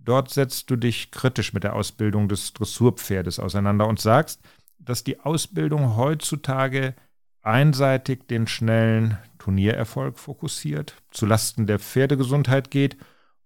Dort 0.00 0.30
setzt 0.30 0.68
du 0.68 0.74
dich 0.74 1.12
kritisch 1.12 1.52
mit 1.52 1.62
der 1.62 1.76
Ausbildung 1.76 2.28
des 2.28 2.54
Dressurpferdes 2.54 3.38
auseinander 3.38 3.86
und 3.86 4.00
sagst, 4.00 4.40
dass 4.80 5.04
die 5.04 5.20
Ausbildung 5.20 5.96
heutzutage 5.96 6.96
einseitig 7.40 8.26
den 8.26 8.48
schnellen 8.48 9.16
Turniererfolg 9.38 10.18
fokussiert, 10.18 10.96
zulasten 11.12 11.68
der 11.68 11.78
Pferdegesundheit 11.78 12.72
geht 12.72 12.96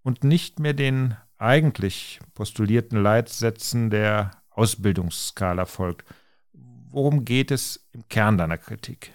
und 0.07 0.23
nicht 0.23 0.61
mehr 0.61 0.73
den 0.73 1.17
eigentlich 1.37 2.21
postulierten 2.33 3.03
Leitsätzen 3.03 3.89
der 3.89 4.31
Ausbildungsskala 4.51 5.65
folgt. 5.65 6.07
Worum 6.53 7.25
geht 7.25 7.51
es 7.51 7.85
im 7.91 8.07
Kern 8.07 8.37
deiner 8.37 8.57
Kritik? 8.57 9.11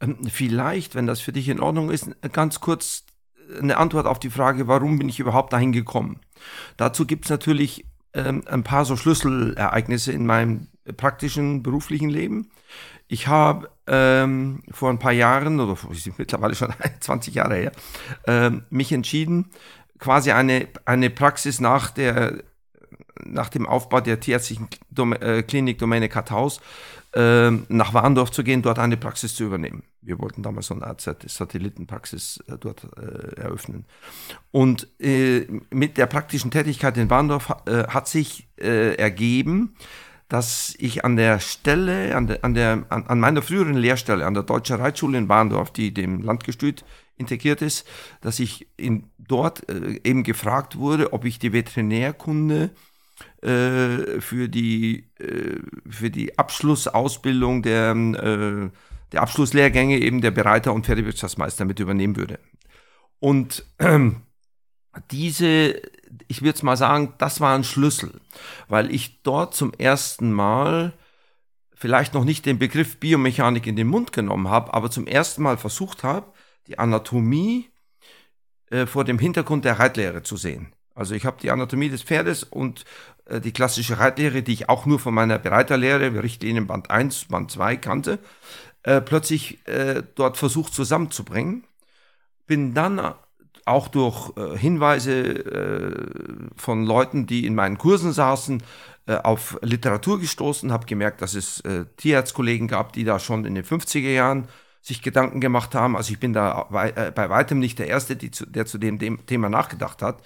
Ähm, 0.00 0.18
vielleicht, 0.28 0.96
wenn 0.96 1.06
das 1.06 1.20
für 1.20 1.32
dich 1.32 1.48
in 1.48 1.60
Ordnung 1.60 1.92
ist, 1.92 2.10
ganz 2.32 2.58
kurz 2.58 3.04
eine 3.60 3.76
Antwort 3.76 4.06
auf 4.06 4.18
die 4.18 4.28
Frage, 4.28 4.66
warum 4.66 4.98
bin 4.98 5.08
ich 5.08 5.20
überhaupt 5.20 5.52
dahin 5.52 5.70
gekommen. 5.70 6.18
Dazu 6.76 7.06
gibt 7.06 7.26
es 7.26 7.30
natürlich 7.30 7.86
ähm, 8.12 8.42
ein 8.48 8.64
paar 8.64 8.84
so 8.84 8.96
Schlüsselereignisse 8.96 10.10
in 10.10 10.26
meinem 10.26 10.66
praktischen 10.96 11.62
beruflichen 11.62 12.10
Leben. 12.10 12.50
Ich 13.08 13.28
habe 13.28 13.70
ähm, 13.86 14.62
vor 14.70 14.90
ein 14.90 14.98
paar 14.98 15.12
Jahren, 15.12 15.60
oder 15.60 15.78
mittlerweile 16.18 16.54
schon 16.54 16.72
20 17.00 17.34
Jahre 17.34 17.56
her, 17.56 17.72
ähm, 18.26 18.64
mich 18.70 18.92
entschieden, 18.92 19.50
quasi 19.98 20.32
eine, 20.32 20.68
eine 20.84 21.10
Praxis 21.10 21.60
nach, 21.60 21.90
der, 21.90 22.42
nach 23.24 23.48
dem 23.48 23.66
Aufbau 23.66 24.00
der 24.00 24.20
tierärztlichen 24.20 24.68
äh, 25.20 25.42
Klinik 25.42 25.78
Domäne 25.78 26.08
Karthaus 26.08 26.60
äh, 27.14 27.50
nach 27.50 27.94
Warndorf 27.94 28.30
zu 28.30 28.42
gehen, 28.44 28.62
dort 28.62 28.78
eine 28.78 28.96
Praxis 28.96 29.34
zu 29.34 29.44
übernehmen. 29.44 29.84
Wir 30.02 30.18
wollten 30.18 30.42
damals 30.42 30.66
so 30.66 30.74
eine 30.74 30.86
Art 30.86 31.00
Satellitenpraxis 31.00 32.44
äh, 32.48 32.58
dort 32.58 32.88
äh, 32.96 33.40
eröffnen. 33.40 33.86
Und 34.50 34.88
äh, 35.00 35.46
mit 35.70 35.96
der 35.96 36.06
praktischen 36.06 36.50
Tätigkeit 36.50 36.96
in 36.96 37.08
Warndorf 37.08 37.54
äh, 37.66 37.84
hat 37.88 38.08
sich 38.08 38.48
ergeben, 38.58 39.76
dass 40.28 40.74
ich 40.78 41.04
an 41.04 41.16
der 41.16 41.38
Stelle, 41.38 42.14
an, 42.16 42.26
der, 42.26 42.44
an, 42.44 42.54
der, 42.54 42.84
an, 42.88 43.06
an 43.06 43.20
meiner 43.20 43.42
früheren 43.42 43.74
Lehrstelle, 43.74 44.26
an 44.26 44.34
der 44.34 44.42
Deutschen 44.42 44.76
Reitschule 44.76 45.18
in 45.18 45.28
Bahndorf, 45.28 45.72
die 45.72 45.94
dem 45.94 46.20
Landgestüt 46.20 46.84
integriert 47.16 47.62
ist, 47.62 47.86
dass 48.20 48.40
ich 48.40 48.66
in, 48.76 49.10
dort 49.18 49.68
äh, 49.68 50.00
eben 50.04 50.22
gefragt 50.22 50.76
wurde, 50.76 51.12
ob 51.12 51.24
ich 51.24 51.38
die 51.38 51.52
Veterinärkunde 51.52 52.70
äh, 53.42 54.20
für, 54.20 54.48
die, 54.48 55.04
äh, 55.18 55.60
für 55.88 56.10
die 56.10 56.38
Abschlussausbildung 56.38 57.62
der, 57.62 57.92
äh, 57.92 58.70
der 59.12 59.22
Abschlusslehrgänge 59.22 59.98
eben 59.98 60.20
der 60.20 60.32
Bereiter 60.32 60.74
und 60.74 60.86
Pferdewirtschaftsmeister 60.86 61.64
mit 61.64 61.80
übernehmen 61.80 62.16
würde. 62.16 62.38
Und 63.20 63.64
diese 65.10 65.80
ich 66.28 66.42
würde 66.42 66.56
es 66.56 66.62
mal 66.62 66.76
sagen, 66.76 67.14
das 67.18 67.40
war 67.40 67.54
ein 67.54 67.64
Schlüssel, 67.64 68.20
weil 68.68 68.94
ich 68.94 69.22
dort 69.22 69.54
zum 69.54 69.72
ersten 69.74 70.32
Mal 70.32 70.92
vielleicht 71.74 72.14
noch 72.14 72.24
nicht 72.24 72.46
den 72.46 72.58
Begriff 72.58 72.98
Biomechanik 72.98 73.66
in 73.66 73.76
den 73.76 73.88
Mund 73.88 74.12
genommen 74.12 74.48
habe, 74.48 74.72
aber 74.74 74.90
zum 74.90 75.06
ersten 75.06 75.42
Mal 75.42 75.58
versucht 75.58 76.04
habe, 76.04 76.32
die 76.66 76.78
Anatomie 76.78 77.70
äh, 78.70 78.86
vor 78.86 79.04
dem 79.04 79.18
Hintergrund 79.18 79.64
der 79.64 79.78
Reitlehre 79.78 80.22
zu 80.22 80.36
sehen. 80.36 80.72
Also 80.94 81.14
ich 81.14 81.26
habe 81.26 81.36
die 81.40 81.50
Anatomie 81.50 81.90
des 81.90 82.02
Pferdes 82.02 82.42
und 82.42 82.84
äh, 83.26 83.40
die 83.40 83.52
klassische 83.52 83.98
Reitlehre, 83.98 84.42
die 84.42 84.54
ich 84.54 84.68
auch 84.68 84.86
nur 84.86 84.98
von 84.98 85.14
meiner 85.14 85.38
Bereiterlehre, 85.38 86.22
Richtlinien 86.22 86.66
Band 86.66 86.90
1, 86.90 87.26
Band 87.26 87.50
2 87.50 87.76
kannte, 87.76 88.18
äh, 88.82 89.00
plötzlich 89.02 89.66
äh, 89.68 90.02
dort 90.14 90.38
versucht 90.38 90.72
zusammenzubringen. 90.72 91.64
Bin 92.46 92.72
dann 92.72 93.14
auch 93.66 93.88
durch 93.88 94.32
äh, 94.36 94.56
Hinweise 94.56 95.12
äh, 95.12 95.94
von 96.56 96.84
Leuten, 96.84 97.26
die 97.26 97.46
in 97.46 97.54
meinen 97.54 97.78
Kursen 97.78 98.12
saßen, 98.12 98.62
äh, 99.06 99.16
auf 99.16 99.58
Literatur 99.62 100.18
gestoßen, 100.18 100.72
habe 100.72 100.86
gemerkt, 100.86 101.20
dass 101.20 101.34
es 101.34 101.60
äh, 101.60 101.84
Tierarztkollegen 101.96 102.68
gab, 102.68 102.92
die 102.92 103.04
da 103.04 103.18
schon 103.18 103.44
in 103.44 103.54
den 103.54 103.64
50er 103.64 104.12
Jahren 104.12 104.48
sich 104.82 105.02
Gedanken 105.02 105.40
gemacht 105.40 105.74
haben. 105.74 105.96
Also 105.96 106.12
ich 106.12 106.20
bin 106.20 106.32
da 106.32 106.66
wei 106.70 106.90
äh, 106.90 107.10
bei 107.12 107.28
weitem 107.28 107.58
nicht 107.58 107.78
der 107.78 107.88
Erste, 107.88 108.16
zu, 108.30 108.46
der 108.46 108.66
zu 108.66 108.78
dem, 108.78 108.98
dem, 108.98 109.26
Thema 109.26 109.48
nachgedacht 109.48 110.00
hat. 110.00 110.22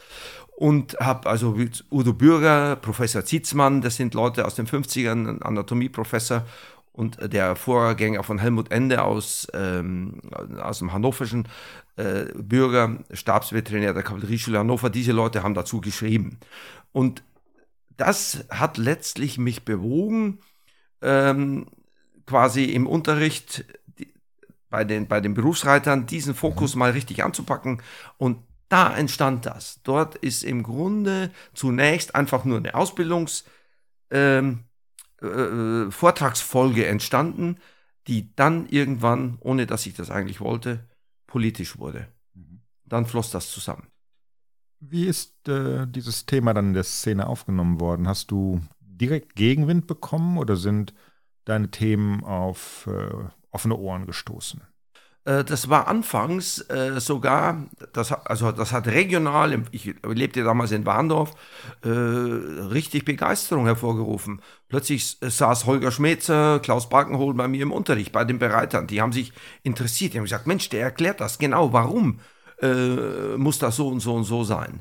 Und 0.56 0.98
habe 1.00 1.28
also 1.28 1.56
Udo 1.90 2.12
Bürger, 2.12 2.76
Professor 2.76 3.24
Zitzmann, 3.24 3.80
das 3.80 3.96
sind 3.96 4.12
Leute 4.12 4.44
aus 4.44 4.54
den 4.54 4.66
50ern, 4.66 5.26
ein 5.26 5.42
Anatomieprofessor 5.42 6.44
und 7.00 7.32
der 7.32 7.56
Vorgänger 7.56 8.22
von 8.22 8.38
Helmut 8.38 8.70
Ende 8.70 9.02
aus, 9.02 9.48
ähm, 9.54 10.20
aus 10.60 10.80
dem 10.80 10.92
hannoverschen 10.92 11.48
äh, 11.96 12.26
Bürger, 12.34 12.98
Stabsveterinär 13.10 13.94
der 13.94 14.02
Kavallerieschule 14.02 14.58
Hannover, 14.58 14.90
diese 14.90 15.12
Leute 15.12 15.42
haben 15.42 15.54
dazu 15.54 15.80
geschrieben. 15.80 16.38
Und 16.92 17.22
das 17.96 18.44
hat 18.50 18.76
letztlich 18.76 19.38
mich 19.38 19.64
bewogen, 19.64 20.40
ähm, 21.00 21.68
quasi 22.26 22.64
im 22.64 22.86
Unterricht 22.86 23.64
die, 23.98 24.12
bei, 24.68 24.84
den, 24.84 25.08
bei 25.08 25.22
den 25.22 25.32
Berufsreitern 25.32 26.04
diesen 26.04 26.34
Fokus 26.34 26.74
mhm. 26.74 26.80
mal 26.80 26.90
richtig 26.90 27.24
anzupacken. 27.24 27.80
Und 28.18 28.40
da 28.68 28.94
entstand 28.94 29.46
das. 29.46 29.80
Dort 29.84 30.16
ist 30.16 30.44
im 30.44 30.62
Grunde 30.62 31.30
zunächst 31.54 32.14
einfach 32.14 32.44
nur 32.44 32.58
eine 32.58 32.74
Ausbildungs- 32.74 33.44
ähm, 34.10 34.64
äh, 35.22 35.26
äh, 35.26 35.90
Vortragsfolge 35.90 36.86
entstanden, 36.86 37.56
die 38.06 38.34
dann 38.34 38.66
irgendwann, 38.68 39.38
ohne 39.40 39.66
dass 39.66 39.86
ich 39.86 39.94
das 39.94 40.10
eigentlich 40.10 40.40
wollte, 40.40 40.88
politisch 41.26 41.78
wurde. 41.78 42.08
Mhm. 42.34 42.60
Dann 42.84 43.06
floss 43.06 43.30
das 43.30 43.50
zusammen. 43.50 43.86
Wie 44.80 45.06
ist 45.06 45.46
äh, 45.48 45.86
dieses 45.86 46.24
Thema 46.24 46.54
dann 46.54 46.68
in 46.68 46.74
der 46.74 46.84
Szene 46.84 47.26
aufgenommen 47.26 47.80
worden? 47.80 48.08
Hast 48.08 48.30
du 48.30 48.62
direkt 48.80 49.34
Gegenwind 49.36 49.86
bekommen 49.86 50.38
oder 50.38 50.56
sind 50.56 50.94
deine 51.44 51.70
Themen 51.70 52.24
auf 52.24 52.86
äh, 52.86 53.28
offene 53.50 53.76
Ohren 53.76 54.06
gestoßen? 54.06 54.62
Äh, 55.24 55.44
das 55.44 55.68
war 55.68 55.88
anfangs 55.88 56.60
äh, 56.70 57.00
sogar, 57.00 57.66
das, 57.92 58.12
also 58.12 58.52
das 58.52 58.72
hat 58.72 58.86
regional, 58.86 59.62
ich 59.70 59.94
lebte 60.04 60.42
damals 60.44 60.72
in 60.72 60.86
Warndorf, 60.86 61.34
äh, 61.82 61.88
richtig 61.88 63.04
Begeisterung 63.04 63.66
hervorgerufen. 63.66 64.40
Plötzlich 64.68 65.18
saß 65.20 65.66
Holger 65.66 65.90
Schmetzer, 65.90 66.60
Klaus 66.60 66.88
Barkenhol 66.88 67.34
bei 67.34 67.48
mir 67.48 67.62
im 67.62 67.72
Unterricht, 67.72 68.12
bei 68.12 68.24
den 68.24 68.38
Bereitern. 68.38 68.86
Die 68.86 69.00
haben 69.00 69.12
sich 69.12 69.32
interessiert, 69.62 70.14
die 70.14 70.18
haben 70.18 70.24
gesagt, 70.24 70.46
Mensch, 70.46 70.68
der 70.68 70.82
erklärt 70.82 71.20
das 71.20 71.38
genau, 71.38 71.72
warum 71.72 72.20
äh, 72.62 73.36
muss 73.36 73.58
das 73.58 73.76
so 73.76 73.88
und 73.88 74.00
so 74.00 74.14
und 74.14 74.24
so 74.24 74.44
sein. 74.44 74.80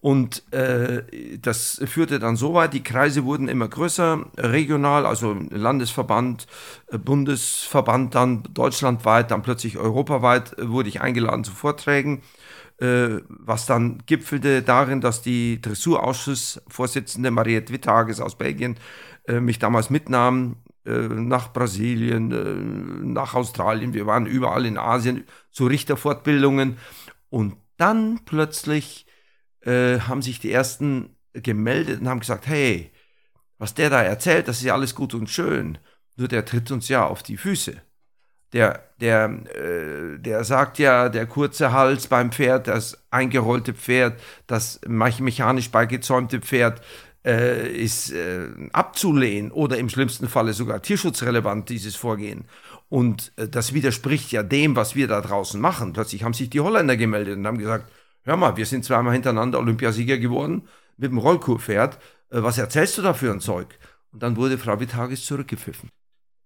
Und 0.00 0.50
äh, 0.52 1.02
das 1.38 1.80
führte 1.84 2.18
dann 2.18 2.36
so 2.36 2.54
weit, 2.54 2.72
die 2.72 2.82
Kreise 2.82 3.24
wurden 3.24 3.48
immer 3.48 3.68
größer, 3.68 4.24
regional, 4.38 5.04
also 5.04 5.36
Landesverband, 5.50 6.46
äh, 6.86 6.96
Bundesverband, 6.96 8.14
dann 8.14 8.42
deutschlandweit, 8.54 9.30
dann 9.30 9.42
plötzlich 9.42 9.76
europaweit 9.76 10.58
äh, 10.58 10.70
wurde 10.70 10.88
ich 10.88 11.02
eingeladen 11.02 11.44
zu 11.44 11.52
Vorträgen, 11.52 12.22
äh, 12.78 13.18
was 13.28 13.66
dann 13.66 13.98
gipfelte 14.06 14.62
darin, 14.62 15.02
dass 15.02 15.20
die 15.20 15.60
Dressurausschussvorsitzende 15.60 17.30
Mariette 17.30 17.70
Wittages 17.70 18.20
aus 18.20 18.38
Belgien 18.38 18.78
äh, 19.28 19.38
mich 19.38 19.58
damals 19.58 19.90
mitnahm 19.90 20.56
äh, 20.86 20.92
nach 20.92 21.52
Brasilien, 21.52 23.12
nach 23.12 23.34
Australien, 23.34 23.92
wir 23.92 24.06
waren 24.06 24.24
überall 24.24 24.64
in 24.64 24.78
Asien 24.78 25.24
zu 25.50 25.66
Richterfortbildungen. 25.66 26.78
Und 27.28 27.56
dann 27.76 28.20
plötzlich 28.24 29.06
äh, 29.62 30.00
haben 30.00 30.22
sich 30.22 30.40
die 30.40 30.52
ersten 30.52 31.16
gemeldet 31.32 32.00
und 32.00 32.08
haben 32.08 32.20
gesagt, 32.20 32.46
hey, 32.46 32.90
was 33.58 33.74
der 33.74 33.90
da 33.90 34.02
erzählt, 34.02 34.48
das 34.48 34.58
ist 34.58 34.64
ja 34.64 34.74
alles 34.74 34.94
gut 34.94 35.14
und 35.14 35.28
schön, 35.28 35.78
nur 36.16 36.28
der 36.28 36.44
tritt 36.44 36.70
uns 36.70 36.88
ja 36.88 37.06
auf 37.06 37.22
die 37.22 37.36
Füße. 37.36 37.80
Der, 38.52 38.82
der, 39.00 39.26
äh, 39.54 40.18
der 40.18 40.42
sagt 40.44 40.78
ja, 40.78 41.08
der 41.08 41.26
kurze 41.26 41.72
Hals 41.72 42.08
beim 42.08 42.32
Pferd, 42.32 42.66
das 42.66 42.98
eingerollte 43.10 43.74
Pferd, 43.74 44.20
das 44.46 44.80
mechanisch 44.86 45.70
beigezäumte 45.70 46.40
Pferd 46.40 46.82
äh, 47.24 47.70
ist 47.70 48.10
äh, 48.10 48.48
abzulehnen 48.72 49.52
oder 49.52 49.78
im 49.78 49.88
schlimmsten 49.88 50.28
Falle 50.28 50.52
sogar 50.52 50.82
tierschutzrelevant, 50.82 51.68
dieses 51.68 51.94
Vorgehen. 51.94 52.44
Und 52.88 53.32
äh, 53.36 53.46
das 53.46 53.72
widerspricht 53.72 54.32
ja 54.32 54.42
dem, 54.42 54.74
was 54.74 54.96
wir 54.96 55.06
da 55.06 55.20
draußen 55.20 55.60
machen. 55.60 55.92
Plötzlich 55.92 56.24
haben 56.24 56.34
sich 56.34 56.50
die 56.50 56.60
Holländer 56.60 56.96
gemeldet 56.96 57.36
und 57.36 57.46
haben 57.46 57.58
gesagt, 57.58 57.90
hör 58.24 58.36
mal, 58.36 58.56
wir 58.56 58.66
sind 58.66 58.84
zweimal 58.84 59.12
hintereinander 59.12 59.58
Olympiasieger 59.58 60.18
geworden 60.18 60.68
mit 60.96 61.10
dem 61.10 61.18
Rollkurpferd. 61.18 61.96
Äh, 62.30 62.42
was 62.42 62.58
erzählst 62.58 62.98
du 62.98 63.02
da 63.02 63.14
für 63.14 63.30
ein 63.30 63.40
Zeug? 63.40 63.78
Und 64.12 64.22
dann 64.22 64.36
wurde 64.36 64.58
Frau 64.58 64.80
Vitages 64.80 65.24
zurückgepfiffen. 65.24 65.88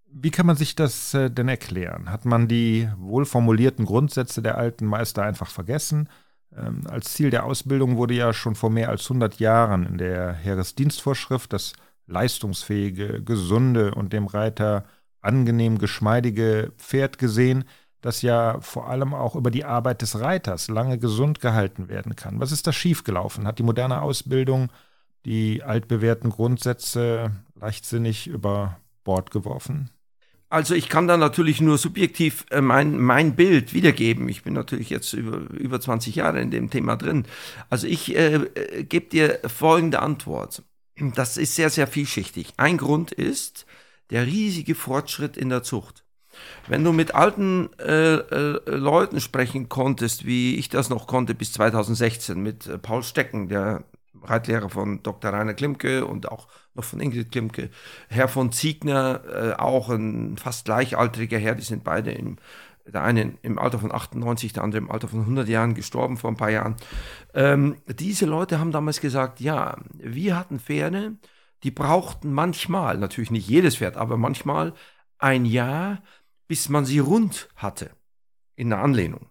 Wie 0.07 0.31
kann 0.31 0.47
man 0.47 0.57
sich 0.57 0.77
das 0.77 1.13
äh, 1.15 1.31
denn 1.31 1.49
erklären? 1.49 2.11
Hat 2.11 2.25
man 2.25 2.47
die 2.47 2.89
wohlformulierten 2.99 3.85
Grundsätze 3.85 4.43
der 4.43 4.59
alten 4.59 4.87
Meister 4.87 5.25
einfach 5.25 5.51
vergessen? 5.51 6.09
Ähm, 6.57 6.83
als 6.89 7.15
Ziel 7.15 7.31
der 7.31 7.45
Ausbildung 7.45 7.97
wurde 7.97 8.15
ja 8.15 8.33
schon 8.33 8.55
vor 8.55 8.71
mehr 8.71 8.91
als 8.91 9.05
100 9.05 9.41
Jahren 9.41 9.87
in 9.87 9.99
der 9.99 10.33
Heeresdienstvorschrift 10.33 11.53
das 11.53 11.73
leistungsfähige, 12.07 13.23
gesunde 13.23 13.95
und 13.95 14.13
dem 14.13 14.27
Reiter 14.27 14.85
angenehm 15.21 15.79
geschmeidige 15.79 16.73
Pferd 16.77 17.19
gesehen, 17.19 17.65
das 18.05 18.21
ja 18.21 18.61
vor 18.61 18.89
allem 18.89 19.15
auch 19.15 19.35
über 19.35 19.51
die 19.51 19.65
Arbeit 19.65 20.03
des 20.03 20.21
Reiters 20.21 20.69
lange 20.69 20.99
gesund 20.99 21.41
gehalten 21.41 21.89
werden 21.89 22.17
kann. 22.17 22.39
Was 22.39 22.53
ist 22.53 22.67
da 22.67 22.73
schiefgelaufen? 22.73 23.47
Hat 23.47 23.59
die 23.59 23.63
moderne 23.63 24.03
Ausbildung 24.03 24.71
die 25.25 25.63
altbewährten 25.63 26.29
Grundsätze 26.29 27.31
leichtsinnig 27.59 28.27
über 28.27 28.79
Bord 29.05 29.31
geworfen? 29.31 29.89
Also 30.51 30.75
ich 30.75 30.91
kann 30.91 31.09
da 31.09 31.17
natürlich 31.17 31.63
nur 31.63 31.79
subjektiv 31.79 32.45
äh, 32.51 32.61
mein, 32.61 32.99
mein 32.99 33.37
Bild 33.37 33.73
wiedergeben. 33.73 34.29
Ich 34.29 34.43
bin 34.43 34.53
natürlich 34.53 34.91
jetzt 34.91 35.15
über, 35.15 35.39
über 35.53 35.81
20 35.81 36.15
Jahre 36.15 36.43
in 36.43 36.51
dem 36.51 36.69
Thema 36.69 36.97
drin. 36.97 37.25
Also 37.71 37.87
ich 37.87 38.15
äh, 38.15 38.35
äh, 38.35 38.85
gebe 38.85 39.07
dir 39.07 39.41
folgende 39.47 40.01
Antwort. 40.01 40.63
Das 41.15 41.39
ist 41.39 41.55
sehr, 41.55 41.71
sehr 41.71 41.87
vielschichtig. 41.87 42.53
Ein 42.59 42.77
Grund 42.77 43.13
ist 43.13 43.65
der 44.11 44.27
riesige 44.27 44.75
Fortschritt 44.75 45.39
in 45.39 45.49
der 45.49 45.63
Zucht. 45.63 46.04
Wenn 46.69 46.85
du 46.85 46.93
mit 46.93 47.15
alten 47.15 47.71
äh, 47.79 48.15
äh, 48.15 48.61
Leuten 48.67 49.21
sprechen 49.21 49.69
konntest, 49.69 50.27
wie 50.27 50.57
ich 50.57 50.69
das 50.69 50.91
noch 50.91 51.07
konnte 51.07 51.35
bis 51.35 51.53
2016 51.53 52.41
mit 52.41 52.67
äh, 52.67 52.79
Paul 52.79 53.03
Stecken, 53.03 53.49
der 53.49 53.85
Reitlehrer 54.23 54.71
von 54.71 55.03
Dr. 55.03 55.33
Rainer 55.33 55.55
Klimke 55.55 56.07
und 56.07 56.31
auch 56.31 56.49
noch 56.75 56.85
von 56.85 57.01
Ingrid 57.01 57.31
Klimke, 57.31 57.71
Herr 58.09 58.29
von 58.29 58.53
Ziegner, 58.53 59.23
äh, 59.33 59.61
auch 59.61 59.91
ein 59.91 60.37
fast 60.37 60.65
gleichaltriger 60.65 61.39
Herr, 61.39 61.55
die 61.55 61.63
sind 61.63 61.85
beide 61.85 62.13
im, 62.13 62.37
der 62.87 63.03
eine 63.03 63.35
im 63.43 63.59
Alter 63.59 63.79
von 63.79 63.93
98, 63.93 64.53
der 64.53 64.63
andere 64.63 64.79
im 64.79 64.91
Alter 64.91 65.09
von 65.09 65.21
100 65.21 65.49
Jahren 65.49 65.75
gestorben 65.75 66.17
vor 66.17 66.31
ein 66.31 66.37
paar 66.37 66.51
Jahren. 66.51 66.77
Ähm, 67.35 67.77
diese 67.87 68.27
Leute 68.27 68.59
haben 68.59 68.73
damals 68.73 69.01
gesagt, 69.01 69.41
ja, 69.41 69.77
wir 69.95 70.37
hatten 70.37 70.59
Pferde, 70.59 71.17
die 71.63 71.71
brauchten 71.71 72.33
manchmal, 72.33 72.99
natürlich 72.99 73.31
nicht 73.31 73.49
jedes 73.49 73.77
Pferd, 73.77 73.97
aber 73.97 74.17
manchmal 74.17 74.75
ein 75.19 75.47
Jahr, 75.47 76.03
bis 76.47 76.69
man 76.69 76.85
sie 76.85 76.99
rund 76.99 77.49
hatte 77.57 77.91
in 78.57 78.71
der 78.71 78.81
Anlehnung. 78.81 79.29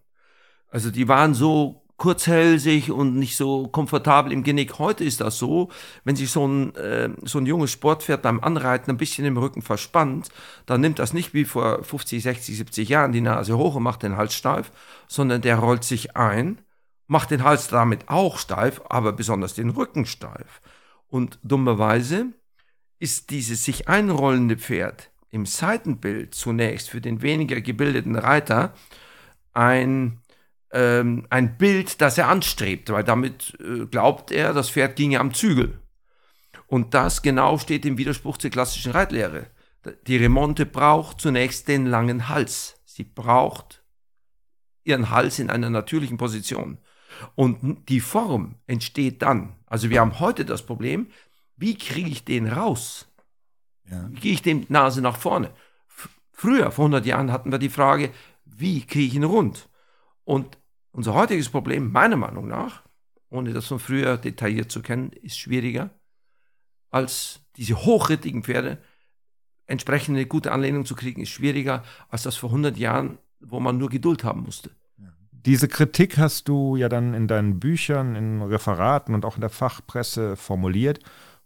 Also 0.67 0.91
die 0.91 1.08
waren 1.08 1.34
so 1.34 1.84
kurzhälsig 1.98 2.91
und 2.91 3.15
nicht 3.15 3.38
so 3.38 3.67
komfortabel 3.67 4.34
im 4.34 4.43
Genick. 4.43 4.77
Heute 4.79 5.03
ist 5.03 5.22
das 5.22 5.38
so, 5.38 5.70
wenn 6.03 6.15
sich 6.15 6.32
so 6.32 6.46
ein, 6.46 6.75
äh, 6.75 7.10
so 7.22 7.38
ein 7.38 7.46
junges 7.46 7.72
Sportpferd 7.72 8.22
beim 8.22 8.41
Anreiten 8.41 8.91
ein 8.91 8.98
bisschen 8.98 9.25
im 9.25 9.38
Rücken 9.38 9.62
verspannt, 9.62 10.29
dann 10.65 10.82
nimmt 10.82 11.00
das 11.00 11.13
nicht 11.13 11.34
wie 11.34 11.46
vor 11.46 11.84
50, 11.84 12.22
60, 12.22 12.58
70 12.58 12.89
Jahren 12.89 13.13
die 13.13 13.22
Nase 13.22 13.58
hoch 13.58 13.75
und 13.75 13.84
macht 13.84 14.03
den 14.03 14.17
Hals 14.17 14.34
steif, 14.34 14.72
sondern 15.08 15.41
der 15.41 15.58
rollt 15.58 15.86
sich 15.86 16.17
ein, 16.17 16.60
macht 17.08 17.32
den 17.32 17.43
Hals 17.43 17.70
damit 17.70 18.10
auch 18.10 18.38
steif, 18.38 18.82
aber 18.89 19.13
besonders 19.13 19.53
den 19.53 19.70
Rücken 19.70 20.05
steif. 20.05 20.62
Und 21.08 21.39
dummerweise 21.43 22.34
ist 23.00 23.29
dieses 23.29 23.63
sich 23.63 23.88
einrollende 23.88 24.58
Pferd 24.58 25.12
im 25.34 25.48
Seitenbild 25.48 26.36
zunächst 26.36 26.92
für 26.92 27.02
den 27.02 27.24
weniger 27.24 27.60
gebildeten 27.60 28.16
Reiter 28.16 28.75
ein, 29.52 30.22
ähm, 30.72 31.25
ein 31.32 31.58
Bild, 31.58 32.02
das 32.02 32.20
er 32.20 32.28
anstrebt, 32.28 32.92
weil 32.92 33.04
damit 33.04 33.58
äh, 33.60 33.88
glaubt 33.88 34.30
er, 34.32 34.54
das 34.54 34.70
Pferd 34.70 34.96
ginge 34.96 35.20
am 35.20 35.34
Zügel. 35.34 35.80
Und 36.68 36.94
das 36.94 37.24
genau 37.24 37.58
steht 37.58 37.84
im 37.84 37.98
Widerspruch 37.98 38.38
zur 38.38 38.52
klassischen 38.52 38.92
Reitlehre. 38.92 39.48
Die 40.06 40.18
Remonte 40.18 40.68
braucht 40.68 41.20
zunächst 41.20 41.68
den 41.68 41.88
langen 41.88 42.30
Hals. 42.30 42.80
Sie 42.86 43.04
braucht 43.04 43.84
ihren 44.84 45.10
Hals 45.10 45.40
in 45.40 45.50
einer 45.50 45.72
natürlichen 45.72 46.18
Position. 46.18 46.78
Und 47.34 47.90
die 47.90 48.02
Form 48.02 48.56
entsteht 48.68 49.24
dann. 49.24 49.56
Also 49.66 49.90
wir 49.90 50.00
haben 50.00 50.20
heute 50.20 50.46
das 50.46 50.63
Problem, 50.63 51.08
wie 51.58 51.75
kriege 51.75 52.10
ich 52.10 52.24
den 52.24 52.48
raus? 52.48 53.08
Ja. 53.90 54.10
Wie 54.10 54.20
gehe 54.20 54.34
ich 54.34 54.42
dem 54.42 54.66
Nase 54.70 55.02
nach 55.02 55.18
vorne? 55.18 55.52
Früher, 56.32 56.72
vor 56.72 56.86
100 56.86 57.06
Jahren, 57.06 57.32
hatten 57.32 57.52
wir 57.52 57.60
die 57.60 57.69
Frage, 57.69 58.12
wie 58.46 58.86
kriege 58.86 59.06
ich 59.06 59.15
ihn 59.15 59.24
rund? 59.24 59.69
Und 60.24 60.58
unser 60.91 61.13
heutiges 61.13 61.50
Problem, 61.50 61.91
meiner 61.91 62.17
Meinung 62.17 62.48
nach, 62.48 62.84
ohne 63.30 63.54
das 63.54 63.67
von 63.67 63.80
früher 63.80 64.17
detailliert 64.17 64.72
zu 64.72 64.82
kennen, 64.82 65.12
ist 65.22 65.38
schwieriger, 65.38 65.89
als 66.91 67.41
diese 67.58 67.86
hochrittigen 67.86 68.43
Pferde 68.43 68.78
entsprechend 69.65 70.17
eine 70.17 70.26
gute 70.26 70.52
Anlehnung 70.52 70.86
zu 70.86 70.96
kriegen, 70.96 71.22
ist 71.22 71.30
schwieriger, 71.30 71.84
als 72.10 72.24
das 72.24 72.36
vor 72.36 72.50
100 72.50 72.78
Jahren, 72.78 73.17
wo 73.39 73.60
man 73.60 73.78
nur 73.78 73.89
Geduld 73.89 74.24
haben 74.24 74.43
musste. 74.43 74.72
Diese 75.32 75.67
Kritik 75.67 76.17
hast 76.17 76.48
du 76.48 76.78
ja 76.78 76.88
dann 76.88 77.13
in 77.13 77.28
deinen 77.28 77.60
Büchern, 77.60 78.15
in 78.15 78.41
Referaten 78.41 79.13
und 79.13 79.26
auch 79.26 79.36
in 79.36 79.41
der 79.41 79.50
Fachpresse 79.50 80.38
formuliert 80.38 81.00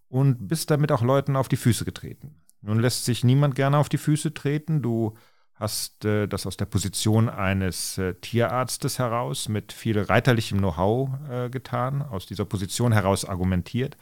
und 0.09 0.47
bist 0.47 0.71
damit 0.71 0.91
auch 0.91 1.01
Leuten 1.01 1.35
auf 1.35 1.47
die 1.47 1.57
Füße 1.57 1.85
getreten. 1.85 2.35
Nun 2.61 2.79
lässt 2.79 3.05
sich 3.05 3.23
niemand 3.23 3.55
gerne 3.55 3.77
auf 3.77 3.89
die 3.89 3.97
Füße 3.97 4.33
treten. 4.33 4.81
Du 4.81 5.15
hast 5.55 6.05
äh, 6.05 6.27
das 6.27 6.45
aus 6.45 6.57
der 6.57 6.65
Position 6.65 7.29
eines 7.29 7.97
äh, 7.97 8.13
Tierarztes 8.15 8.99
heraus 8.99 9.49
mit 9.49 9.73
viel 9.73 9.99
reiterlichem 9.99 10.59
Know-how 10.59 11.09
äh, 11.29 11.49
getan, 11.49 12.01
aus 12.01 12.25
dieser 12.25 12.45
Position 12.45 12.91
heraus 12.91 13.25
argumentiert. 13.25 13.97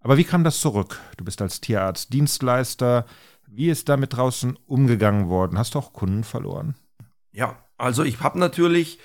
Aber 0.00 0.18
wie 0.18 0.24
kam 0.24 0.44
das 0.44 0.60
zurück? 0.60 1.00
Du 1.16 1.24
bist 1.24 1.40
als 1.40 1.60
Tierarzt 1.60 2.12
Dienstleister. 2.12 3.06
Wie 3.46 3.70
ist 3.70 3.88
damit 3.88 4.14
draußen 4.14 4.58
umgegangen 4.66 5.28
worden? 5.28 5.58
Hast 5.58 5.74
du 5.74 5.78
auch 5.78 5.92
Kunden 5.92 6.24
verloren? 6.24 6.74
Ja, 7.32 7.56
also 7.78 8.04
ich 8.04 8.20
habe 8.20 8.38
natürlich 8.38 8.98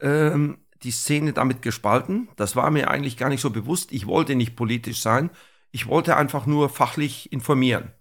ähm, 0.00 0.58
die 0.82 0.90
Szene 0.90 1.32
damit 1.32 1.62
gespalten. 1.62 2.28
Das 2.36 2.56
war 2.56 2.70
mir 2.70 2.90
eigentlich 2.90 3.16
gar 3.16 3.30
nicht 3.30 3.40
so 3.40 3.50
bewusst. 3.50 3.92
Ich 3.92 4.06
wollte 4.06 4.34
nicht 4.34 4.56
politisch 4.56 5.00
sein. 5.00 5.30
Ich 5.72 5.86
wollte 5.88 6.16
einfach 6.16 6.46
nur 6.46 6.68
fachlich 6.68 7.32
informieren. 7.32 7.92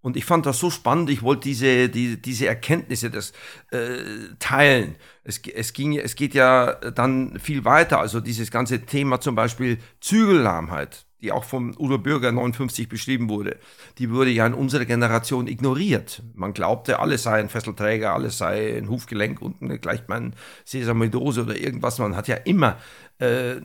Und 0.00 0.16
ich 0.16 0.24
fand 0.24 0.46
das 0.46 0.58
so 0.58 0.70
spannend, 0.70 1.10
ich 1.10 1.22
wollte 1.22 1.42
diese, 1.42 1.88
die, 1.88 2.22
diese 2.22 2.46
Erkenntnisse 2.46 3.10
das, 3.10 3.32
äh, 3.72 3.98
teilen. 4.38 4.94
Es, 5.24 5.38
es, 5.38 5.72
ging, 5.72 5.98
es 5.98 6.14
geht 6.14 6.34
ja 6.34 6.74
dann 6.74 7.38
viel 7.40 7.64
weiter. 7.64 7.98
Also 7.98 8.20
dieses 8.20 8.52
ganze 8.52 8.86
Thema 8.86 9.20
zum 9.20 9.34
Beispiel 9.34 9.78
Zügellahmheit, 10.00 11.04
die 11.20 11.32
auch 11.32 11.42
vom 11.42 11.74
Udo 11.76 11.98
Bürger 11.98 12.30
59 12.30 12.88
beschrieben 12.88 13.28
wurde, 13.28 13.58
die 13.98 14.10
wurde 14.10 14.30
ja 14.30 14.46
in 14.46 14.54
unserer 14.54 14.84
Generation 14.84 15.48
ignoriert. 15.48 16.22
Man 16.32 16.52
glaubte, 16.52 17.00
alles 17.00 17.24
sei 17.24 17.40
ein 17.40 17.48
Fesselträger, 17.48 18.14
alles 18.14 18.38
sei 18.38 18.78
ein 18.78 18.88
Hufgelenk 18.88 19.42
und 19.42 19.58
gleich 19.82 20.06
mal 20.06 20.30
Sesamidose 20.64 21.42
oder 21.42 21.56
irgendwas. 21.56 21.98
Man 21.98 22.14
hat 22.14 22.28
ja 22.28 22.36
immer 22.36 22.78
äh, 23.18 23.56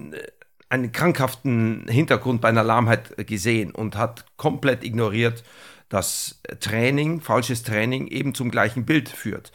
einen 0.73 0.91
krankhaften 0.91 1.85
Hintergrund 1.87 2.41
bei 2.41 2.49
einer 2.49 2.63
Lahmheit 2.63 3.27
gesehen 3.27 3.75
und 3.75 3.95
hat 3.95 4.25
komplett 4.37 4.83
ignoriert, 4.83 5.43
dass 5.87 6.41
Training, 6.61 7.21
falsches 7.21 7.61
Training 7.61 8.07
eben 8.07 8.33
zum 8.33 8.49
gleichen 8.49 8.83
Bild 8.83 9.07
führt. 9.07 9.51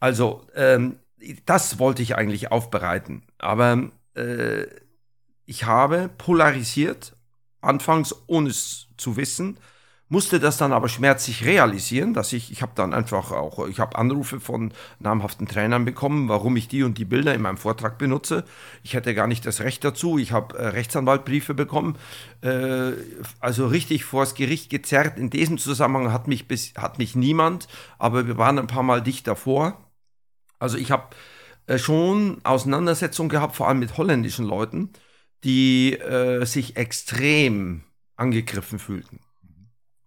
Also 0.00 0.46
ähm, 0.54 0.96
das 1.44 1.78
wollte 1.78 2.00
ich 2.00 2.16
eigentlich 2.16 2.52
aufbereiten. 2.52 3.22
Aber 3.36 3.90
äh, 4.14 4.62
ich 5.44 5.64
habe 5.64 6.08
polarisiert, 6.16 7.14
anfangs 7.60 8.14
ohne 8.26 8.48
es 8.48 8.88
zu 8.96 9.18
wissen, 9.18 9.58
musste 10.08 10.38
das 10.38 10.56
dann 10.56 10.72
aber 10.72 10.88
schmerzlich 10.88 11.44
realisieren, 11.44 12.14
dass 12.14 12.32
ich, 12.32 12.52
ich 12.52 12.62
habe 12.62 12.72
dann 12.76 12.94
einfach 12.94 13.32
auch, 13.32 13.66
ich 13.66 13.80
habe 13.80 13.98
Anrufe 13.98 14.38
von 14.38 14.72
namhaften 15.00 15.48
Trainern 15.48 15.84
bekommen, 15.84 16.28
warum 16.28 16.56
ich 16.56 16.68
die 16.68 16.84
und 16.84 16.96
die 16.98 17.04
Bilder 17.04 17.34
in 17.34 17.42
meinem 17.42 17.56
Vortrag 17.56 17.98
benutze. 17.98 18.44
Ich 18.84 18.94
hätte 18.94 19.14
gar 19.14 19.26
nicht 19.26 19.44
das 19.46 19.60
Recht 19.60 19.82
dazu. 19.82 20.18
Ich 20.18 20.30
habe 20.30 20.56
äh, 20.56 20.68
Rechtsanwaltbriefe 20.68 21.54
bekommen, 21.54 21.96
äh, 22.42 22.92
also 23.40 23.66
richtig 23.66 24.04
vors 24.04 24.34
Gericht 24.34 24.70
gezerrt. 24.70 25.18
In 25.18 25.30
diesem 25.30 25.58
Zusammenhang 25.58 26.12
hat 26.12 26.28
mich, 26.28 26.46
bis, 26.46 26.74
hat 26.76 26.98
mich 26.98 27.16
niemand, 27.16 27.66
aber 27.98 28.28
wir 28.28 28.38
waren 28.38 28.58
ein 28.58 28.68
paar 28.68 28.84
Mal 28.84 29.02
dicht 29.02 29.26
davor. 29.26 29.90
Also 30.60 30.78
ich 30.78 30.92
habe 30.92 31.08
äh, 31.66 31.78
schon 31.78 32.38
Auseinandersetzungen 32.44 33.28
gehabt, 33.28 33.56
vor 33.56 33.66
allem 33.68 33.80
mit 33.80 33.96
holländischen 33.98 34.46
Leuten, 34.46 34.90
die 35.42 35.94
äh, 35.94 36.44
sich 36.44 36.76
extrem 36.76 37.82
angegriffen 38.16 38.78
fühlten. 38.78 39.20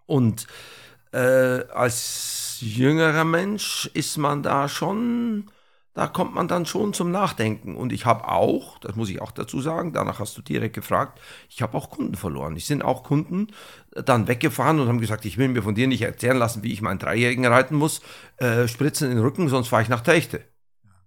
Und 0.10 0.48
äh, 1.12 1.64
als 1.72 2.58
jüngerer 2.62 3.26
Mensch 3.26 3.90
ist 3.94 4.18
man 4.18 4.42
da 4.42 4.68
schon, 4.68 5.52
da 5.94 6.08
kommt 6.08 6.34
man 6.34 6.48
dann 6.48 6.66
schon 6.66 6.94
zum 6.94 7.12
Nachdenken. 7.12 7.76
Und 7.76 7.94
ich 7.94 8.08
habe 8.08 8.28
auch, 8.28 8.80
das 8.80 8.96
muss 8.96 9.10
ich 9.10 9.22
auch 9.22 9.32
dazu 9.32 9.62
sagen, 9.62 9.94
danach 9.94 10.20
hast 10.20 10.36
du 10.36 10.42
direkt 10.42 10.74
gefragt, 10.74 11.22
ich 11.48 11.62
habe 11.62 11.78
auch 11.78 11.92
Kunden 11.92 12.16
verloren. 12.16 12.56
Ich 12.56 12.66
sind 12.66 12.84
auch 12.84 13.04
Kunden 13.04 13.48
dann 13.92 14.28
weggefahren 14.28 14.80
und 14.80 14.88
haben 14.88 15.00
gesagt, 15.00 15.26
ich 15.26 15.38
will 15.38 15.48
mir 15.48 15.62
von 15.62 15.76
dir 15.76 15.88
nicht 15.88 16.02
erzählen 16.02 16.38
lassen, 16.38 16.64
wie 16.64 16.74
ich 16.74 16.82
meinen 16.82 17.00
Dreijährigen 17.00 17.46
reiten 17.46 17.76
muss, 17.76 18.02
äh, 18.38 18.68
spritzen 18.68 19.12
in 19.12 19.18
den 19.18 19.24
Rücken, 19.24 19.48
sonst 19.48 19.68
fahre 19.68 19.84
ich 19.84 19.90
nach 19.90 20.02
Techte. 20.02 20.42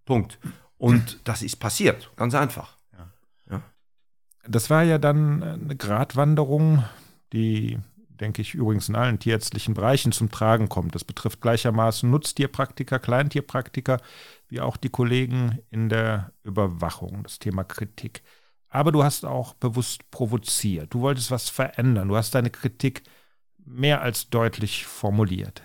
Punkt. 0.05 0.39
Und 0.79 1.19
das 1.25 1.43
ist 1.43 1.57
passiert, 1.57 2.13
ganz 2.15 2.37
einfach. 2.37 2.77
Ja. 3.51 3.63
Das 4.47 4.71
war 4.71 4.85
ja 4.85 4.99
dann 4.99 5.43
eine 5.43 5.77
Gratwanderung, 5.77 6.85
die 7.33 7.79
denke 8.23 8.41
ich, 8.41 8.55
übrigens 8.55 8.89
in 8.89 8.95
allen 8.95 9.19
tierärztlichen 9.19 9.75
Bereichen 9.75 10.13
zum 10.13 10.31
Tragen 10.31 10.69
kommt. 10.69 10.95
Das 10.95 11.05
betrifft 11.05 11.41
gleichermaßen 11.43 12.09
Nutztierpraktiker, 12.09 12.99
Kleintierpraktiker, 12.99 14.01
wie 14.49 14.61
auch 14.61 14.77
die 14.77 14.89
Kollegen 14.89 15.59
in 15.71 15.89
der 15.89 16.33
Überwachung, 16.45 17.25
das 17.25 17.41
Thema 17.41 17.65
Kritik. 17.65 18.23
Aber 18.69 18.93
du 18.93 19.03
hast 19.03 19.25
auch 19.27 19.55
bewusst 19.55 20.11
provoziert. 20.11 20.95
Du 20.95 21.01
wolltest 21.01 21.31
was 21.31 21.51
verändern. 21.51 22.09
Du 22.09 22.17
hast 22.17 22.35
deine 22.35 22.51
Kritik 22.51 23.03
mehr 23.65 24.01
als 24.03 24.31
deutlich 24.31 24.87
formuliert. 24.87 25.63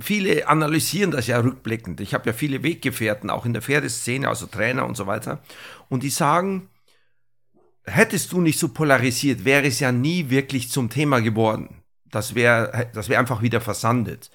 Viele 0.00 0.48
analysieren 0.48 1.12
das 1.12 1.28
ja 1.28 1.38
rückblickend. 1.38 2.00
Ich 2.00 2.14
habe 2.14 2.26
ja 2.26 2.32
viele 2.32 2.62
Weggefährten, 2.62 3.30
auch 3.30 3.46
in 3.46 3.52
der 3.52 3.62
Pferdeszene, 3.62 4.28
also 4.28 4.46
Trainer 4.46 4.86
und 4.86 4.96
so 4.96 5.06
weiter. 5.06 5.42
Und 5.88 6.02
die 6.02 6.10
sagen, 6.10 6.68
hättest 7.84 8.32
du 8.32 8.40
nicht 8.40 8.58
so 8.58 8.68
polarisiert, 8.68 9.44
wäre 9.44 9.66
es 9.66 9.80
ja 9.80 9.92
nie 9.92 10.30
wirklich 10.30 10.70
zum 10.70 10.90
Thema 10.90 11.20
geworden. 11.20 11.81
Das 12.12 12.36
wäre 12.36 12.88
das 12.94 13.08
wär 13.08 13.18
einfach 13.18 13.42
wieder 13.42 13.60
versandet. 13.60 14.30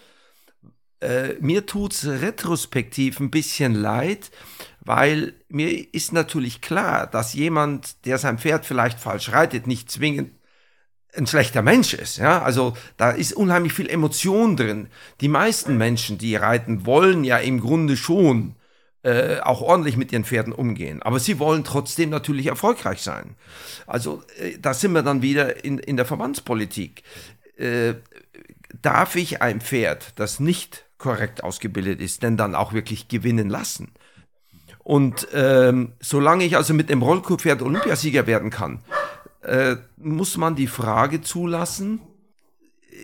Äh, 0.99 1.35
mir 1.39 1.63
es 1.89 2.05
retrospektiv 2.05 3.19
ein 3.19 3.31
bisschen 3.31 3.75
leid, 3.75 4.31
weil 4.81 5.35
mir 5.47 5.93
ist 5.93 6.11
natürlich 6.11 6.59
klar, 6.59 7.07
dass 7.07 7.33
jemand, 7.33 8.05
der 8.05 8.17
sein 8.17 8.39
Pferd 8.39 8.65
vielleicht 8.65 8.99
falsch 8.99 9.31
reitet, 9.31 9.67
nicht 9.67 9.91
zwingend 9.91 10.31
ein 11.15 11.27
schlechter 11.27 11.61
Mensch 11.61 11.93
ist. 11.93 12.17
Ja? 12.17 12.41
Also 12.41 12.75
da 12.97 13.11
ist 13.11 13.33
unheimlich 13.33 13.73
viel 13.73 13.89
Emotion 13.89 14.57
drin. 14.57 14.87
Die 15.21 15.27
meisten 15.27 15.77
Menschen, 15.77 16.17
die 16.17 16.35
reiten, 16.35 16.85
wollen 16.85 17.23
ja 17.23 17.37
im 17.37 17.59
Grunde 17.59 17.97
schon 17.97 18.55
äh, 19.03 19.39
auch 19.39 19.61
ordentlich 19.61 19.97
mit 19.97 20.11
ihren 20.11 20.25
Pferden 20.25 20.53
umgehen. 20.53 21.01
Aber 21.01 21.19
sie 21.19 21.39
wollen 21.39 21.63
trotzdem 21.63 22.09
natürlich 22.09 22.47
erfolgreich 22.47 23.01
sein. 23.01 23.35
Also 23.85 24.23
äh, 24.39 24.57
da 24.59 24.73
sind 24.73 24.93
wir 24.93 25.03
dann 25.03 25.21
wieder 25.21 25.63
in, 25.63 25.79
in 25.79 25.97
der 25.97 26.05
Verbandspolitik. 26.05 27.03
Äh, 27.57 27.95
darf 28.81 29.15
ich 29.15 29.41
ein 29.41 29.61
Pferd, 29.61 30.13
das 30.19 30.39
nicht 30.39 30.85
korrekt 30.97 31.43
ausgebildet 31.43 32.01
ist, 32.01 32.23
denn 32.23 32.37
dann 32.37 32.55
auch 32.55 32.73
wirklich 32.73 33.07
gewinnen 33.07 33.49
lassen? 33.49 33.91
Und 34.79 35.27
ähm, 35.33 35.93
solange 35.99 36.45
ich 36.45 36.55
also 36.55 36.73
mit 36.73 36.89
dem 36.89 37.01
Rollkurpferd 37.01 37.61
Olympiasieger 37.61 38.25
werden 38.25 38.49
kann, 38.49 38.83
äh, 39.41 39.75
muss 39.97 40.37
man 40.37 40.55
die 40.55 40.67
Frage 40.67 41.21
zulassen, 41.21 41.99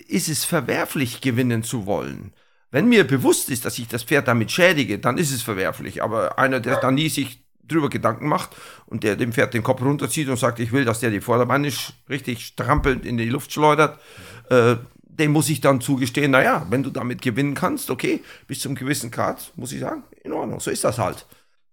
ist 0.07 0.29
es 0.29 0.45
verwerflich 0.45 1.21
gewinnen 1.21 1.63
zu 1.63 1.85
wollen? 1.85 2.33
Wenn 2.71 2.87
mir 2.87 3.05
bewusst 3.05 3.49
ist, 3.49 3.65
dass 3.65 3.77
ich 3.77 3.87
das 3.87 4.03
Pferd 4.03 4.27
damit 4.27 4.51
schädige, 4.51 4.97
dann 4.97 5.17
ist 5.17 5.31
es 5.31 5.41
verwerflich. 5.41 6.01
Aber 6.01 6.39
einer, 6.39 6.59
der 6.59 6.79
dann 6.79 6.95
nie 6.95 7.09
sich 7.09 7.42
drüber 7.67 7.89
Gedanken 7.89 8.27
macht 8.27 8.55
und 8.85 9.03
der 9.03 9.15
dem 9.15 9.33
Pferd 9.33 9.53
den 9.53 9.63
Kopf 9.63 9.81
runterzieht 9.81 10.29
und 10.29 10.37
sagt, 10.37 10.59
ich 10.59 10.71
will, 10.71 10.85
dass 10.85 10.99
der 10.99 11.09
die 11.09 11.21
Vorderbeine 11.21 11.71
richtig 12.09 12.45
strampelnd 12.45 13.05
in 13.05 13.17
die 13.17 13.29
Luft 13.29 13.51
schleudert, 13.51 13.99
äh, 14.49 14.75
dem 15.03 15.31
muss 15.31 15.49
ich 15.49 15.61
dann 15.61 15.79
zugestehen, 15.79 16.31
naja, 16.31 16.65
wenn 16.69 16.83
du 16.83 16.89
damit 16.89 17.21
gewinnen 17.21 17.53
kannst, 17.53 17.91
okay, 17.91 18.21
bis 18.47 18.59
zum 18.59 18.75
gewissen 18.75 19.11
Grad, 19.11 19.51
muss 19.55 19.71
ich 19.71 19.79
sagen, 19.79 20.03
in 20.23 20.33
Ordnung, 20.33 20.59
so 20.59 20.71
ist 20.71 20.83
das 20.83 20.97
halt. 20.97 21.25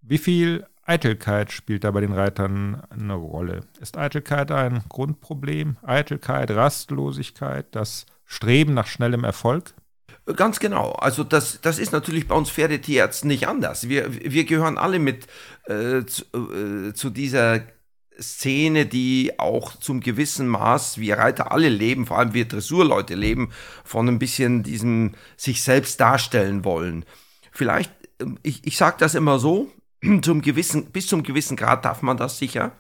Wie 0.03 0.18
viel 0.18 0.66
Eitelkeit 0.85 1.53
spielt 1.53 1.85
da 1.85 1.90
bei 1.90 2.00
den 2.00 2.12
Reitern 2.12 2.83
eine 2.90 3.14
Rolle? 3.14 3.61
Ist 3.81 3.96
Eitelkeit 3.96 4.50
ein 4.50 4.83
Grundproblem? 4.88 5.76
Eitelkeit, 5.83 6.50
Rastlosigkeit, 6.50 7.66
das 7.70 8.07
Streben 8.26 8.74
nach 8.74 8.87
schnellem 8.87 9.24
Erfolg? 9.24 9.74
Ganz 10.37 10.61
genau. 10.61 10.93
Also 10.93 11.25
das, 11.25 11.61
das 11.61 11.79
ist 11.79 11.93
natürlich 11.93 12.29
bei 12.29 12.35
uns 12.35 12.51
Pferdetierärzten 12.51 13.29
nicht 13.29 13.49
anders. 13.49 13.88
Wir, 13.88 14.12
wir 14.12 14.45
gehören 14.45 14.79
alle 14.79 14.99
mit 14.99 15.27
äh, 15.66 16.05
zu, 16.05 16.25
äh, 16.35 16.93
zu 16.95 17.11
dieser 17.11 17.61
Szene, 18.21 18.87
die 18.87 19.38
auch 19.38 19.77
zum 19.77 20.01
gewissen 20.01 20.47
Maß, 20.49 20.99
wir 20.99 21.19
Reiter 21.19 21.53
alle 21.53 21.69
leben, 21.69 22.07
vor 22.07 22.19
allem 22.19 22.35
wir 22.35 22.47
Dressurleute 22.47 23.14
leben, 23.14 23.51
von 23.85 24.09
ein 24.09 24.19
bisschen 24.19 24.62
diesem 24.62 25.12
sich 25.37 25.62
selbst 25.62 26.01
darstellen 26.01 26.64
wollen. 26.64 27.05
Vielleicht, 27.53 27.93
ähm, 28.21 28.38
ich, 28.43 28.66
ich 28.66 28.77
sage 28.77 28.97
das 28.99 29.14
immer 29.14 29.38
so, 29.38 29.71
zum 30.23 30.43
gewissen, 30.43 30.87
bis 30.87 31.07
zum 31.07 31.23
gewissen 31.23 31.57
Grad 31.57 31.85
darf 31.85 32.03
man 32.03 32.16
das 32.16 32.38
sicher. 32.38 32.73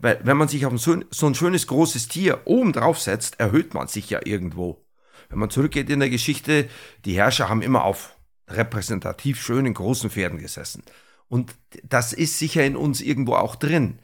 Weil 0.00 0.20
wenn 0.22 0.36
man 0.36 0.48
sich 0.48 0.64
auf 0.64 0.78
so, 0.78 1.00
so 1.10 1.26
ein 1.26 1.34
schönes 1.34 1.66
großes 1.66 2.08
Tier 2.08 2.42
oben 2.44 2.72
drauf 2.72 3.00
setzt, 3.00 3.40
erhöht 3.40 3.74
man 3.74 3.88
sich 3.88 4.10
ja 4.10 4.20
irgendwo. 4.24 4.84
Wenn 5.28 5.38
man 5.38 5.50
zurückgeht 5.50 5.90
in 5.90 6.00
der 6.00 6.10
Geschichte, 6.10 6.68
die 7.04 7.16
Herrscher 7.16 7.48
haben 7.48 7.62
immer 7.62 7.84
auf 7.84 8.16
repräsentativ 8.48 9.42
schönen 9.42 9.74
großen 9.74 10.10
Pferden 10.10 10.38
gesessen. 10.38 10.82
Und 11.28 11.54
das 11.82 12.12
ist 12.12 12.38
sicher 12.38 12.64
in 12.64 12.76
uns 12.76 13.00
irgendwo 13.00 13.34
auch 13.34 13.56
drin. 13.56 13.98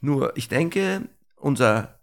Nur 0.00 0.36
ich 0.36 0.48
denke, 0.48 1.02
unser 1.36 2.00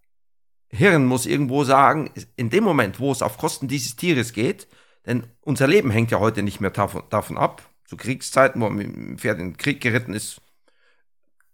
Hirn 0.70 1.06
muss 1.06 1.26
irgendwo 1.26 1.64
sagen, 1.64 2.12
in 2.36 2.50
dem 2.50 2.64
Moment, 2.64 3.00
wo 3.00 3.12
es 3.12 3.22
auf 3.22 3.38
Kosten 3.38 3.68
dieses 3.68 3.96
Tieres 3.96 4.34
geht, 4.34 4.68
denn 5.06 5.26
unser 5.42 5.68
Leben 5.68 5.90
hängt 5.90 6.12
ja 6.12 6.20
heute 6.20 6.44
nicht 6.44 6.60
mehr 6.60 6.70
davon, 6.70 7.04
davon 7.10 7.38
ab, 7.38 7.68
zu 7.86 7.96
Kriegszeiten, 7.96 8.62
wo 8.62 8.70
dem 8.70 9.18
Pferd 9.18 9.40
in 9.40 9.52
den 9.52 9.58
Krieg 9.58 9.82
geritten 9.82 10.14
ist, 10.14 10.42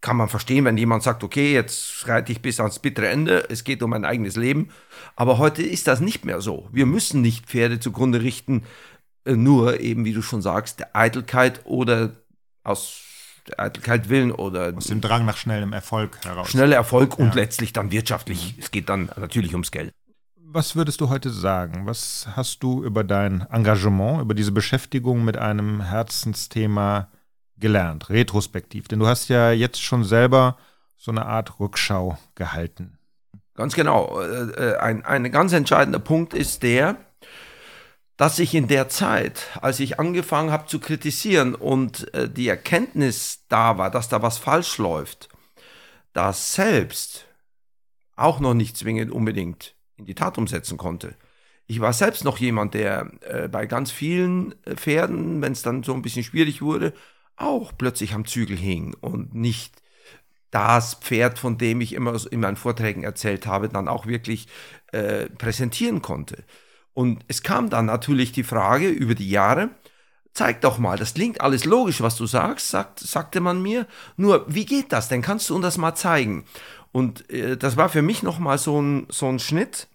kann 0.03 0.17
man 0.17 0.27
verstehen, 0.27 0.65
wenn 0.65 0.77
jemand 0.77 1.01
sagt, 1.01 1.23
okay, 1.23 1.53
jetzt 1.53 2.07
reite 2.09 2.33
ich 2.33 2.41
bis 2.41 2.59
ans 2.59 2.79
bittere 2.79 3.07
Ende, 3.07 3.49
es 3.49 3.63
geht 3.63 3.81
um 3.81 3.91
mein 3.91 4.03
eigenes 4.03 4.35
Leben. 4.35 4.69
Aber 5.15 5.37
heute 5.37 5.63
ist 5.63 5.87
das 5.87 6.01
nicht 6.01 6.25
mehr 6.25 6.41
so. 6.41 6.67
Wir 6.73 6.85
müssen 6.85 7.21
nicht 7.21 7.45
Pferde 7.45 7.79
zugrunde 7.79 8.21
richten, 8.21 8.63
äh, 9.23 9.31
nur 9.31 9.79
eben, 9.79 10.03
wie 10.03 10.11
du 10.11 10.21
schon 10.21 10.41
sagst, 10.41 10.79
der 10.79 10.93
Eitelkeit 10.93 11.61
oder 11.63 12.11
aus 12.65 12.99
der 13.47 13.61
Eitelkeit 13.61 14.09
willen 14.09 14.33
oder 14.33 14.73
aus 14.75 14.87
dem 14.87 14.99
Drang 14.99 15.25
nach 15.25 15.37
schnellem 15.37 15.71
Erfolg 15.71 16.19
heraus. 16.25 16.49
Schneller 16.49 16.75
Erfolg 16.75 17.15
ja. 17.17 17.23
und 17.23 17.33
letztlich 17.35 17.71
dann 17.71 17.91
wirtschaftlich. 17.91 18.55
Es 18.59 18.71
geht 18.71 18.89
dann 18.89 19.09
natürlich 19.15 19.53
ums 19.53 19.71
Geld. 19.71 19.93
Was 20.35 20.75
würdest 20.75 20.99
du 20.99 21.07
heute 21.07 21.29
sagen? 21.29 21.85
Was 21.85 22.27
hast 22.35 22.61
du 22.61 22.83
über 22.83 23.05
dein 23.05 23.47
Engagement, 23.49 24.21
über 24.21 24.33
diese 24.33 24.51
Beschäftigung 24.51 25.23
mit 25.23 25.37
einem 25.37 25.81
Herzensthema 25.81 27.07
gelernt, 27.57 28.09
retrospektiv? 28.09 28.87
Denn 28.87 28.99
du 28.99 29.07
hast 29.07 29.29
ja 29.29 29.51
jetzt 29.51 29.81
schon 29.81 30.03
selber 30.03 30.57
so 30.97 31.11
eine 31.11 31.25
Art 31.25 31.59
Rückschau 31.59 32.17
gehalten. 32.35 32.97
Ganz 33.55 33.75
genau. 33.75 34.21
Äh, 34.21 34.71
äh, 34.71 34.77
ein, 34.77 35.05
ein 35.05 35.31
ganz 35.31 35.53
entscheidender 35.53 35.99
Punkt 35.99 36.33
ist 36.33 36.63
der, 36.63 36.97
dass 38.17 38.39
ich 38.39 38.55
in 38.55 38.67
der 38.67 38.89
Zeit, 38.89 39.47
als 39.61 39.79
ich 39.79 39.99
angefangen 39.99 40.51
habe 40.51 40.67
zu 40.67 40.79
kritisieren 40.79 41.55
und 41.55 42.13
äh, 42.13 42.29
die 42.29 42.47
Erkenntnis 42.47 43.45
da 43.49 43.77
war, 43.77 43.91
dass 43.91 44.09
da 44.09 44.21
was 44.21 44.37
falsch 44.37 44.77
läuft, 44.77 45.29
das 46.13 46.53
selbst 46.53 47.25
auch 48.15 48.39
noch 48.39 48.53
nicht 48.53 48.77
zwingend 48.77 49.11
unbedingt 49.11 49.75
in 49.97 50.05
die 50.05 50.15
Tat 50.15 50.37
umsetzen 50.37 50.77
konnte. 50.77 51.15
Ich 51.65 51.79
war 51.79 51.93
selbst 51.93 52.23
noch 52.23 52.37
jemand, 52.37 52.73
der 52.73 53.09
bei 53.49 53.65
ganz 53.65 53.89
vielen 53.89 54.53
Pferden, 54.75 55.41
wenn 55.41 55.53
es 55.53 55.61
dann 55.61 55.81
so 55.81 55.93
ein 55.93 56.01
bisschen 56.01 56.23
schwierig 56.23 56.61
wurde, 56.61 56.93
auch 57.35 57.73
plötzlich 57.77 58.13
am 58.13 58.25
Zügel 58.25 58.57
hing 58.57 58.95
und 59.01 59.33
nicht 59.33 59.81
das 60.51 60.95
Pferd, 60.95 61.39
von 61.39 61.57
dem 61.57 61.81
ich 61.81 61.93
immer 61.93 62.15
in 62.31 62.39
meinen 62.39 62.57
Vorträgen 62.57 63.03
erzählt 63.03 63.47
habe, 63.47 63.69
dann 63.69 63.87
auch 63.87 64.05
wirklich 64.05 64.47
äh, 64.91 65.25
präsentieren 65.29 66.01
konnte. 66.01 66.43
Und 66.93 67.25
es 67.27 67.41
kam 67.41 67.69
dann 67.71 67.87
natürlich 67.87 68.31
die 68.31 68.43
Frage 68.43 68.87
über 68.89 69.15
die 69.15 69.29
Jahre, 69.29 69.71
zeig 70.33 70.61
doch 70.61 70.77
mal, 70.77 70.97
das 70.97 71.15
klingt 71.15 71.41
alles 71.41 71.65
logisch, 71.65 72.01
was 72.01 72.15
du 72.15 72.25
sagst, 72.25 72.69
sagt, 72.69 72.99
sagte 72.99 73.39
man 73.39 73.61
mir. 73.61 73.87
Nur, 74.17 74.45
wie 74.47 74.65
geht 74.65 74.91
das 74.91 75.09
denn? 75.09 75.21
Kannst 75.21 75.49
du 75.49 75.55
uns 75.55 75.63
das 75.63 75.77
mal 75.77 75.95
zeigen? 75.95 76.45
Und 76.91 77.29
äh, 77.31 77.57
das 77.57 77.77
war 77.77 77.89
für 77.89 78.01
mich 78.01 78.23
nochmal 78.23 78.57
so 78.57 78.79
ein, 78.81 79.07
so 79.09 79.27
ein 79.27 79.39
Schnitt. 79.39 79.87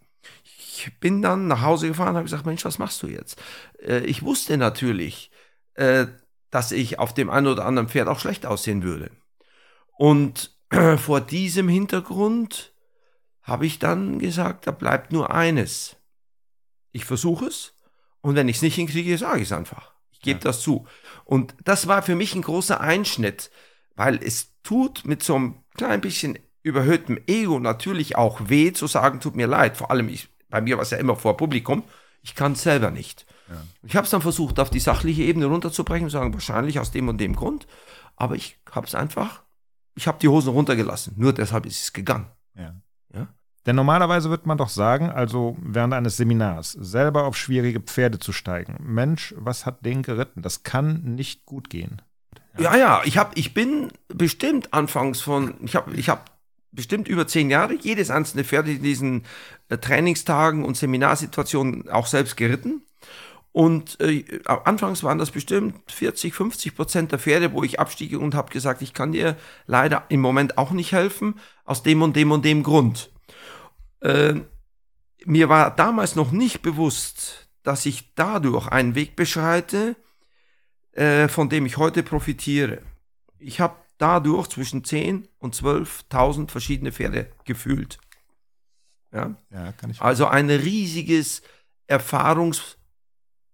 Ich 0.44 0.90
bin 1.01 1.22
dann 1.22 1.48
nach 1.48 1.62
Hause 1.62 1.88
gefahren 1.88 2.11
und 2.11 2.16
habe 2.16 2.24
gesagt, 2.24 2.46
Mensch, 2.46 2.64
was 2.64 2.79
machst 2.79 3.03
du 3.03 3.09
jetzt? 3.09 3.40
Äh, 3.81 4.01
ich 4.01 4.22
wusste 4.22 4.57
natürlich, 4.57 5.31
äh, 5.74 6.07
dass 6.51 6.73
ich 6.73 6.99
auf 6.99 7.15
dem 7.15 7.31
einen 7.31 7.47
oder 7.47 7.65
anderen 7.65 7.89
Pferd 7.89 8.09
auch 8.09 8.19
schlecht 8.19 8.47
aussehen 8.47 8.83
würde. 8.83 9.11
Und 9.97 10.57
vor 10.99 11.21
diesem 11.21 11.69
Hintergrund 11.69 12.73
habe 13.43 13.67
ich 13.67 13.79
dann 13.79 14.19
gesagt, 14.19 14.67
da 14.67 14.71
bleibt 14.71 15.13
nur 15.13 15.33
eines. 15.33 15.97
Ich 16.93 17.05
versuche 17.05 17.47
es 17.47 17.75
und 18.21 18.35
wenn 18.35 18.49
ich 18.49 18.57
es 18.57 18.63
nicht 18.63 18.75
hinkriege, 18.75 19.17
sage 19.17 19.39
ich 19.39 19.49
es 19.49 19.53
einfach. 19.53 19.93
Ich 20.11 20.21
gebe 20.21 20.41
ja. 20.41 20.45
das 20.45 20.61
zu. 20.61 20.87
Und 21.25 21.55
das 21.65 21.87
war 21.87 22.03
für 22.03 22.17
mich 22.17 22.35
ein 22.35 22.43
großer 22.43 22.81
Einschnitt, 22.81 23.51
weil 23.95 24.23
es 24.23 24.53
tut 24.63 25.05
mit 25.05 25.23
so 25.23 25.37
einem 25.37 25.55
klein 25.77 26.01
bisschen 26.01 26.39
überhöhtem 26.63 27.19
Ego 27.27 27.61
natürlich 27.61 28.17
auch 28.17 28.41
weh 28.49 28.73
zu 28.73 28.87
sagen, 28.87 29.21
tut 29.21 29.37
mir 29.37 29.47
leid. 29.47 29.77
Vor 29.77 29.91
allem 29.91 30.09
ich, 30.09 30.29
bei 30.49 30.61
mir 30.61 30.77
war 30.77 30.83
es 30.83 30.91
ja 30.91 30.99
immer 30.99 31.17
vor 31.17 31.37
Publikum, 31.37 31.85
ich 32.23 32.35
kann 32.35 32.53
es 32.53 32.63
selber 32.63 32.91
nicht. 32.91 33.27
Ja. 33.49 33.57
Ich 33.83 33.97
habe 33.97 34.05
es 34.05 34.11
dann 34.11 34.23
versucht, 34.23 34.61
auf 34.61 34.71
die 34.71 34.81
sachliche 34.81 35.23
Ebene 35.23 35.47
runterzubrechen 35.47 36.05
und 36.05 36.11
sagen, 36.11 36.35
wahrscheinlich 36.35 36.79
aus 36.79 36.91
dem 36.91 37.09
und 37.09 37.19
dem 37.19 37.35
Grund. 37.35 37.67
Aber 38.17 38.35
ich 38.35 38.59
habe 38.71 38.87
es 38.87 38.95
einfach, 38.95 39.43
ich 39.95 40.07
habe 40.07 40.19
die 40.21 40.29
Hosen 40.29 40.53
runtergelassen. 40.53 41.15
Nur 41.17 41.33
deshalb 41.33 41.67
ist 41.67 41.83
es 41.83 41.93
gegangen. 41.93 42.27
Ja. 42.55 42.75
ja. 43.15 43.29
Denn 43.67 43.77
normalerweise 43.77 44.31
wird 44.31 44.47
man 44.47 44.59
doch 44.59 44.69
sagen, 44.69 45.11
also 45.11 45.57
während 45.61 45.95
eines 45.95 46.17
Seminars, 46.17 46.73
selber 46.73 47.25
auf 47.25 47.37
schwierige 47.37 47.81
Pferde 47.81 48.19
zu 48.19 48.33
steigen. 48.33 48.77
Mensch, 48.81 49.35
was 49.37 49.67
hat 49.67 49.85
den 49.85 50.03
geritten? 50.03 50.43
Das 50.43 50.63
kann 50.63 51.15
nicht 51.15 51.47
gut 51.47 51.71
gehen. 51.71 52.03
Ja, 52.59 52.75
ja, 52.75 52.79
ja 52.79 53.03
ich, 53.05 53.19
hab, 53.19 53.37
ich 53.37 53.55
bin 53.55 53.93
bestimmt 54.09 54.75
anfangs 54.75 55.21
von, 55.21 55.55
ich 55.63 55.77
habe 55.77 55.95
ich 55.95 56.09
hab 56.09 56.39
bestimmt 56.73 57.09
über 57.09 57.27
zehn 57.27 57.51
Jahre 57.51 57.75
jedes 57.75 58.11
einzelne 58.11 58.45
Pferd 58.45 58.69
in 58.69 58.83
diesen 58.83 59.25
äh, 59.69 59.79
Trainingstagen 59.79 60.65
und 60.65 60.77
Seminarsituationen 60.77 61.89
auch 61.89 62.07
selbst 62.07 62.37
geritten. 62.37 62.83
Und 63.59 64.01
äh, 64.01 64.40
anfangs 64.44 65.03
waren 65.03 65.18
das 65.18 65.33
bestimmt 65.33 65.90
40, 65.90 66.33
50 66.33 66.77
Prozent 66.77 67.11
der 67.11 67.18
Pferde, 67.18 67.53
wo 67.53 67.64
ich 67.64 67.81
abstiege 67.81 68.21
und 68.21 68.37
habe 68.37 68.53
gesagt, 68.53 68.83
ich 68.83 68.94
kann 68.94 69.11
dir 69.11 69.37
leider 69.66 70.05
im 70.11 70.21
Moment 70.21 70.59
auch 70.59 70.71
nicht 70.71 70.92
helfen, 70.92 71.40
aus 71.64 71.83
dem 71.83 72.01
und 72.03 72.14
dem 72.14 72.31
und 72.31 72.44
dem 72.44 72.62
Grund. 72.62 73.11
Äh, 73.99 74.35
mir 75.25 75.49
war 75.49 75.75
damals 75.75 76.14
noch 76.14 76.31
nicht 76.31 76.62
bewusst, 76.62 77.49
dass 77.64 77.85
ich 77.85 78.14
dadurch 78.14 78.68
einen 78.68 78.94
Weg 78.94 79.16
beschreite, 79.16 79.97
äh, 80.92 81.27
von 81.27 81.49
dem 81.49 81.66
ich 81.66 81.79
heute 81.79 82.05
profitiere. 82.05 82.83
Ich 83.40 83.59
habe 83.59 83.75
dadurch 83.97 84.47
zwischen 84.51 84.85
10 84.85 85.27
und 85.38 85.57
12.000 85.57 86.49
verschiedene 86.49 86.92
Pferde 86.92 87.33
gefühlt. 87.44 87.99
Ja? 89.12 89.35
ja 89.51 89.73
kann 89.73 89.90
ich 89.90 90.01
also 90.01 90.27
ein 90.27 90.49
riesiges 90.49 91.42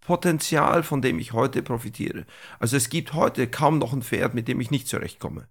Erfahrungspotenzial, 0.04 0.82
von 0.82 1.02
dem 1.02 1.18
ich 1.18 1.32
heute 1.32 1.62
profitiere. 1.62 2.26
Also 2.58 2.76
es 2.76 2.88
gibt 2.88 3.14
heute 3.14 3.46
kaum 3.46 3.78
noch 3.78 3.92
ein 3.92 4.02
Pferd, 4.02 4.34
mit 4.34 4.48
dem 4.48 4.60
ich 4.60 4.70
nicht 4.70 4.88
zurechtkomme. 4.88 5.48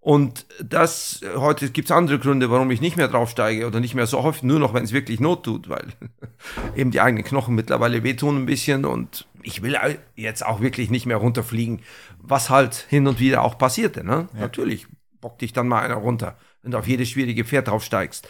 Und 0.00 0.44
das, 0.62 1.22
heute 1.34 1.70
gibt 1.70 1.88
es 1.88 1.96
andere 1.96 2.18
Gründe, 2.18 2.50
warum 2.50 2.70
ich 2.70 2.82
nicht 2.82 2.98
mehr 2.98 3.08
draufsteige 3.08 3.66
oder 3.66 3.80
nicht 3.80 3.94
mehr 3.94 4.06
so 4.06 4.22
häufig, 4.22 4.42
nur 4.42 4.58
noch, 4.58 4.74
wenn 4.74 4.84
es 4.84 4.92
wirklich 4.92 5.18
Not 5.18 5.44
tut, 5.44 5.70
weil 5.70 5.86
eben 6.76 6.90
die 6.90 7.00
eigenen 7.00 7.24
Knochen 7.24 7.54
mittlerweile 7.54 8.02
wehtun 8.02 8.42
ein 8.42 8.46
bisschen 8.46 8.84
und 8.84 9.26
ich 9.42 9.62
will 9.62 9.76
jetzt 10.14 10.44
auch 10.44 10.60
wirklich 10.60 10.90
nicht 10.90 11.06
mehr 11.06 11.16
runterfliegen, 11.16 11.80
was 12.18 12.50
halt 12.50 12.74
hin 12.74 13.06
und 13.06 13.18
wieder 13.18 13.42
auch 13.42 13.56
passierte. 13.56 14.04
Ne? 14.04 14.28
Ja. 14.34 14.40
Natürlich 14.40 14.86
bockt 15.22 15.40
dich 15.40 15.54
dann 15.54 15.68
mal 15.68 15.80
einer 15.80 15.94
runter, 15.94 16.36
wenn 16.62 16.72
du 16.72 16.78
auf 16.78 16.86
jedes 16.86 17.08
schwierige 17.08 17.44
Pferd 17.44 17.68
draufsteigst. 17.68 18.28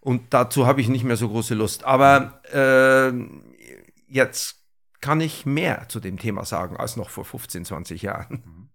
Und 0.00 0.22
dazu 0.32 0.66
habe 0.66 0.80
ich 0.80 0.88
nicht 0.88 1.04
mehr 1.04 1.16
so 1.16 1.28
große 1.28 1.54
Lust. 1.54 1.84
Aber 1.84 2.40
äh, 2.54 3.12
jetzt 4.08 4.59
kann 5.00 5.20
ich 5.20 5.46
mehr 5.46 5.88
zu 5.88 6.00
dem 6.00 6.18
Thema 6.18 6.44
sagen 6.44 6.76
als 6.76 6.96
noch 6.96 7.10
vor 7.10 7.24
15, 7.24 7.64
20 7.64 8.02
Jahren. 8.02 8.42
Mhm. 8.44 8.68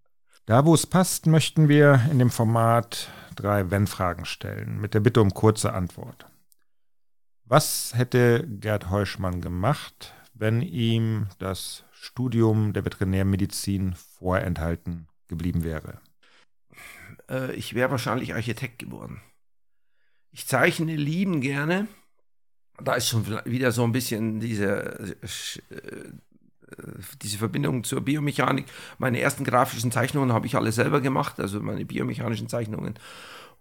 Da, 0.46 0.64
wo 0.64 0.74
es 0.74 0.86
passt, 0.86 1.26
möchten 1.26 1.68
wir 1.68 2.06
in 2.10 2.20
dem 2.20 2.30
Format 2.30 3.10
drei 3.34 3.70
Wenn-Fragen 3.70 4.24
stellen, 4.24 4.80
mit 4.80 4.94
der 4.94 5.00
Bitte 5.00 5.20
um 5.20 5.34
kurze 5.34 5.72
Antwort. 5.72 6.26
Was 7.44 7.92
hätte 7.94 8.46
Gerd 8.46 8.90
Heuschmann 8.90 9.40
gemacht, 9.40 10.14
wenn 10.34 10.62
ihm 10.62 11.28
das 11.38 11.84
Studium 11.92 12.72
der 12.72 12.84
Veterinärmedizin 12.84 13.94
vorenthalten 13.94 15.08
geblieben 15.28 15.64
wäre? 15.64 16.00
Äh, 17.28 17.52
ich 17.54 17.74
wäre 17.74 17.90
wahrscheinlich 17.90 18.34
Architekt 18.34 18.78
geworden. 18.78 19.20
Ich 20.30 20.46
zeichne 20.46 20.94
lieben 20.96 21.40
gerne. 21.40 21.88
Da 22.82 22.94
ist 22.94 23.08
schon 23.08 23.24
wieder 23.44 23.72
so 23.72 23.84
ein 23.84 23.92
bisschen 23.92 24.40
diese 24.40 25.16
äh, 25.70 26.10
diese 27.22 27.38
Verbindung 27.38 27.84
zur 27.84 28.00
Biomechanik. 28.00 28.66
Meine 28.98 29.20
ersten 29.20 29.44
grafischen 29.44 29.92
Zeichnungen 29.92 30.32
habe 30.32 30.46
ich 30.46 30.56
alle 30.56 30.72
selber 30.72 31.00
gemacht, 31.00 31.38
also 31.38 31.60
meine 31.60 31.84
biomechanischen 31.84 32.48
Zeichnungen. 32.48 32.94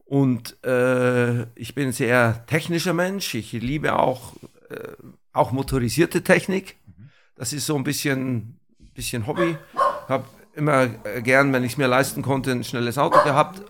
Und 0.05 0.63
äh, 0.63 1.43
ich 1.55 1.75
bin 1.75 1.87
ein 1.87 1.93
sehr 1.93 2.45
technischer 2.47 2.93
Mensch. 2.93 3.35
Ich 3.35 3.51
liebe 3.53 3.97
auch, 3.97 4.33
äh, 4.69 4.93
auch 5.33 5.51
motorisierte 5.51 6.23
Technik. 6.23 6.77
Das 7.35 7.53
ist 7.53 7.65
so 7.65 7.75
ein 7.75 7.83
bisschen, 7.83 8.59
bisschen 8.93 9.27
Hobby. 9.27 9.57
Habe 10.07 10.25
immer 10.55 10.87
gern, 10.87 11.51
wenn 11.53 11.63
ich 11.63 11.73
es 11.73 11.77
mir 11.77 11.87
leisten 11.87 12.21
konnte, 12.21 12.51
ein 12.51 12.63
schnelles 12.63 12.97
Auto 12.97 13.21
gehabt 13.23 13.61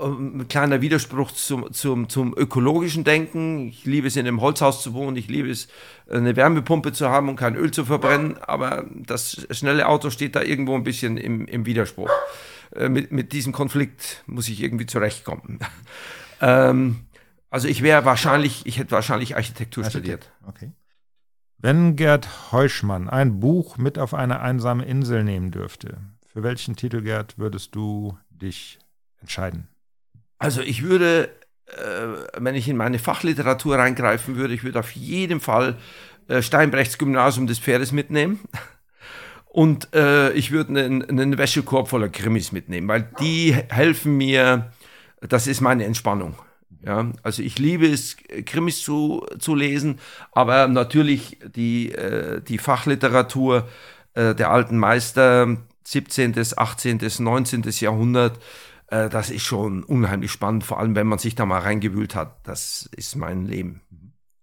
ein 0.00 0.48
kleiner 0.48 0.80
Widerspruch 0.80 1.32
zum, 1.32 1.72
zum, 1.72 2.08
zum 2.08 2.36
ökologischen 2.36 3.04
Denken. 3.04 3.68
Ich 3.68 3.84
liebe 3.84 4.06
es, 4.06 4.16
in 4.16 4.26
einem 4.26 4.40
Holzhaus 4.40 4.82
zu 4.82 4.94
wohnen. 4.94 5.16
Ich 5.16 5.28
liebe 5.28 5.50
es, 5.50 5.68
eine 6.10 6.36
Wärmepumpe 6.36 6.92
zu 6.92 7.08
haben 7.08 7.28
und 7.28 7.36
kein 7.36 7.56
Öl 7.56 7.70
zu 7.70 7.84
verbrennen. 7.84 8.38
Aber 8.38 8.84
das 8.94 9.46
schnelle 9.50 9.88
Auto 9.88 10.10
steht 10.10 10.36
da 10.36 10.42
irgendwo 10.42 10.74
ein 10.74 10.84
bisschen 10.84 11.16
im, 11.16 11.46
im 11.46 11.66
Widerspruch. 11.66 12.10
Äh, 12.74 12.88
mit, 12.88 13.12
mit 13.12 13.32
diesem 13.32 13.52
Konflikt 13.52 14.22
muss 14.26 14.48
ich 14.48 14.62
irgendwie 14.62 14.86
zurechtkommen. 14.86 15.60
ähm, 16.40 17.06
also 17.50 17.68
ich 17.68 17.82
wäre 17.82 18.04
wahrscheinlich, 18.04 18.66
ich 18.66 18.78
hätte 18.78 18.92
wahrscheinlich 18.92 19.36
Architektur 19.36 19.84
Architekt. 19.84 20.24
studiert. 20.24 20.32
Okay. 20.46 20.72
Wenn 21.58 21.96
Gerd 21.96 22.52
Heuschmann 22.52 23.08
ein 23.08 23.40
Buch 23.40 23.78
mit 23.78 23.98
auf 23.98 24.12
eine 24.14 24.40
einsame 24.40 24.84
Insel 24.84 25.24
nehmen 25.24 25.50
dürfte, 25.50 25.98
für 26.26 26.42
welchen 26.42 26.76
Titel, 26.76 27.00
Gerd, 27.00 27.38
würdest 27.38 27.74
du 27.74 28.18
dich 28.30 28.78
entscheiden? 29.20 29.68
Also 30.38 30.60
ich 30.60 30.82
würde, 30.82 31.30
äh, 31.66 32.38
wenn 32.38 32.54
ich 32.54 32.68
in 32.68 32.76
meine 32.76 32.98
Fachliteratur 32.98 33.76
reingreifen 33.76 34.36
würde, 34.36 34.54
ich 34.54 34.64
würde 34.64 34.80
auf 34.80 34.90
jeden 34.92 35.40
Fall 35.40 35.76
äh, 36.28 36.42
Steinbrechts 36.42 36.98
Gymnasium 36.98 37.46
des 37.46 37.58
Pferdes 37.58 37.92
mitnehmen. 37.92 38.40
Und 39.46 39.94
äh, 39.94 40.32
ich 40.32 40.50
würde 40.50 40.78
einen, 40.78 41.02
einen 41.08 41.38
Wäschekorb 41.38 41.88
voller 41.88 42.10
Krimis 42.10 42.52
mitnehmen, 42.52 42.88
weil 42.88 43.08
die 43.20 43.54
helfen 43.70 44.18
mir, 44.18 44.70
das 45.22 45.46
ist 45.46 45.62
meine 45.62 45.84
Entspannung. 45.84 46.34
Ja, 46.84 47.10
also 47.22 47.42
ich 47.42 47.58
liebe 47.58 47.86
es, 47.86 48.16
Krimis 48.44 48.82
zu, 48.82 49.26
zu 49.38 49.54
lesen, 49.54 49.98
aber 50.32 50.68
natürlich 50.68 51.38
die, 51.44 51.90
äh, 51.90 52.42
die 52.42 52.58
Fachliteratur 52.58 53.66
äh, 54.14 54.34
der 54.34 54.50
alten 54.50 54.78
Meister, 54.78 55.56
17., 55.84 56.34
18., 56.56 57.00
19. 57.18 57.62
Jahrhundert, 57.80 58.38
äh, 58.88 59.08
das 59.08 59.30
ist 59.30 59.42
schon 59.42 59.82
unheimlich 59.84 60.30
spannend, 60.30 60.64
vor 60.64 60.78
allem 60.78 60.94
wenn 60.94 61.06
man 61.06 61.18
sich 61.18 61.34
da 61.34 61.46
mal 61.46 61.60
reingewühlt 61.60 62.14
hat. 62.14 62.46
Das 62.46 62.88
ist 62.96 63.16
mein 63.16 63.46
Leben. 63.46 63.82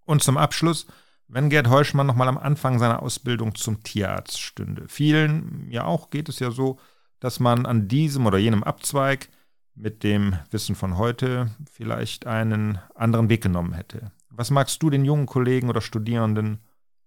Und 0.06 0.24
zum 0.24 0.38
Abschluss, 0.38 0.88
wenn 1.28 1.50
Gerd 1.50 1.70
Heuschmann 1.70 2.08
nochmal 2.08 2.28
am 2.28 2.38
Anfang 2.38 2.80
seiner 2.80 3.02
Ausbildung 3.02 3.56
zum 3.56 3.84
Tierarzt 3.84 4.42
stünde. 4.42 4.86
Vielen, 4.88 5.68
ja 5.70 5.86
auch, 5.86 6.10
geht 6.10 6.30
es 6.30 6.40
ja 6.40 6.52
so, 6.52 6.80
dass 7.20 7.40
man 7.40 7.66
an 7.66 7.88
diesem 7.88 8.26
oder 8.26 8.38
jenem 8.38 8.64
Abzweig 8.64 9.30
mit 9.76 10.04
dem 10.04 10.38
Wissen 10.52 10.76
von 10.76 10.98
heute 10.98 11.50
vielleicht 11.72 12.28
einen 12.28 12.80
anderen 12.94 13.30
Weg 13.30 13.42
genommen 13.42 13.74
hätte. 13.74 14.12
Was 14.30 14.52
magst 14.52 14.84
du 14.84 14.90
den 14.90 15.06
jungen 15.06 15.26
Kollegen 15.26 15.70
oder 15.70 15.82
Studierenden 15.82 16.60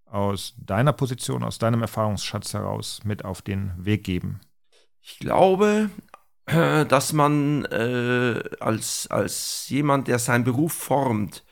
aus 0.06 0.54
deiner 0.58 0.92
Position, 0.92 1.42
aus 1.42 1.58
deinem 1.58 1.82
Erfahrungsschatz 1.82 2.54
heraus 2.54 3.02
mit 3.04 3.24
auf 3.24 3.42
den 3.42 3.72
Weg 3.76 4.04
geben? 4.04 4.40
Ich 5.02 5.18
glaube, 5.18 5.90
dass 6.88 7.12
man 7.12 7.64
äh, 7.66 8.42
als, 8.60 9.08
als 9.10 9.68
jemand, 9.68 10.08
der 10.08 10.18
seinen 10.18 10.44
Beruf 10.44 10.72
formt, 10.72 11.44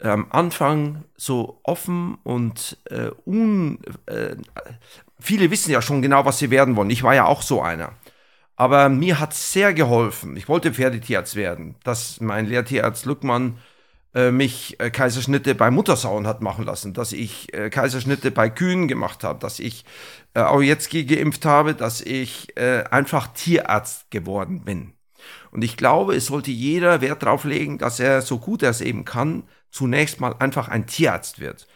am 0.00 0.26
Anfang 0.30 1.04
so 1.16 1.60
offen 1.64 2.18
und 2.22 2.78
äh, 2.84 3.10
un. 3.26 3.80
Äh, 4.06 4.36
viele 5.18 5.50
wissen 5.50 5.72
ja 5.72 5.82
schon 5.82 6.02
genau, 6.02 6.24
was 6.24 6.38
sie 6.38 6.50
werden 6.50 6.76
wollen. 6.76 6.90
Ich 6.90 7.02
war 7.02 7.14
ja 7.14 7.24
auch 7.26 7.42
so 7.42 7.60
einer. 7.62 7.92
Aber 8.54 8.88
mir 8.88 9.18
hat 9.20 9.34
sehr 9.34 9.72
geholfen. 9.74 10.36
Ich 10.36 10.48
wollte 10.48 10.72
Pferdetierarzt 10.72 11.36
werden, 11.36 11.76
dass 11.84 12.20
mein 12.20 12.46
Lehrtierarzt 12.46 13.06
Luckmann 13.06 13.56
äh, 13.56 13.77
mich 14.30 14.80
äh, 14.80 14.90
Kaiserschnitte 14.90 15.54
bei 15.54 15.70
Muttersauen 15.70 16.26
hat 16.26 16.40
machen 16.40 16.64
lassen, 16.64 16.94
dass 16.94 17.12
ich 17.12 17.52
äh, 17.52 17.70
Kaiserschnitte 17.70 18.30
bei 18.30 18.48
Kühen 18.48 18.88
gemacht 18.88 19.22
habe, 19.22 19.38
dass 19.38 19.58
ich 19.58 19.84
äh, 20.34 20.40
auch 20.40 20.62
jetzt 20.62 20.90
geimpft 20.90 21.44
habe, 21.44 21.74
dass 21.74 22.00
ich 22.00 22.56
äh, 22.56 22.84
einfach 22.90 23.28
Tierarzt 23.28 24.10
geworden 24.10 24.64
bin. 24.64 24.94
Und 25.50 25.62
ich 25.62 25.76
glaube, 25.76 26.14
es 26.14 26.26
sollte 26.26 26.50
jeder 26.50 27.00
Wert 27.00 27.22
darauf 27.22 27.44
legen, 27.44 27.78
dass 27.78 28.00
er 28.00 28.22
so 28.22 28.38
gut 28.38 28.62
er 28.62 28.70
es 28.70 28.80
eben 28.80 29.04
kann, 29.04 29.44
zunächst 29.70 30.20
mal 30.20 30.34
einfach 30.38 30.68
ein 30.68 30.86
Tierarzt 30.86 31.38
wird, 31.38 31.66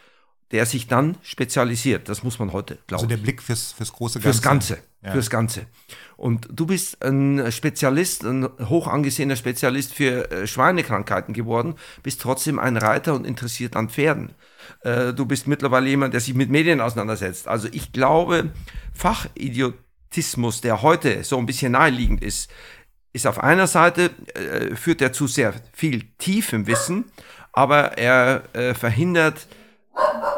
der 0.51 0.65
sich 0.65 0.87
dann 0.87 1.17
spezialisiert. 1.21 2.09
Das 2.09 2.23
muss 2.23 2.39
man 2.39 2.53
heute 2.53 2.77
glauben. 2.87 3.03
Also 3.03 3.07
der 3.07 3.17
Blick 3.17 3.41
fürs, 3.41 3.73
fürs 3.73 3.93
große 3.93 4.19
Ganze. 4.19 4.29
Fürs 4.29 4.41
Ganze. 4.41 4.77
Ja. 5.03 5.11
Fürs 5.11 5.29
Ganze. 5.29 5.65
Und 6.15 6.47
du 6.49 6.65
bist 6.65 7.03
ein 7.03 7.51
Spezialist, 7.51 8.23
ein 8.23 8.47
hoch 8.69 8.87
angesehener 8.87 9.35
Spezialist 9.35 9.93
für 9.93 10.31
äh, 10.31 10.47
Schweinekrankheiten 10.47 11.33
geworden, 11.33 11.75
bist 12.03 12.21
trotzdem 12.21 12.57
ein 12.57 12.77
Reiter 12.77 13.13
und 13.13 13.27
interessiert 13.27 13.75
an 13.75 13.89
Pferden. 13.89 14.33
Äh, 14.81 15.13
du 15.13 15.25
bist 15.25 15.47
mittlerweile 15.47 15.89
jemand, 15.89 16.13
der 16.13 16.21
sich 16.21 16.35
mit 16.35 16.49
Medien 16.49 16.79
auseinandersetzt. 16.79 17.49
Also 17.49 17.67
ich 17.71 17.91
glaube, 17.91 18.51
Fachidiotismus, 18.93 20.61
der 20.61 20.81
heute 20.81 21.25
so 21.25 21.37
ein 21.37 21.45
bisschen 21.45 21.73
naheliegend 21.73 22.23
ist, 22.23 22.49
ist 23.11 23.27
auf 23.27 23.39
einer 23.43 23.67
Seite, 23.67 24.11
äh, 24.35 24.75
führt 24.75 25.01
er 25.01 25.11
zu 25.11 25.27
sehr 25.27 25.53
viel 25.73 26.03
tiefem 26.17 26.65
Wissen, 26.65 27.05
aber 27.51 27.97
er 27.97 28.43
äh, 28.53 28.73
verhindert 28.73 29.47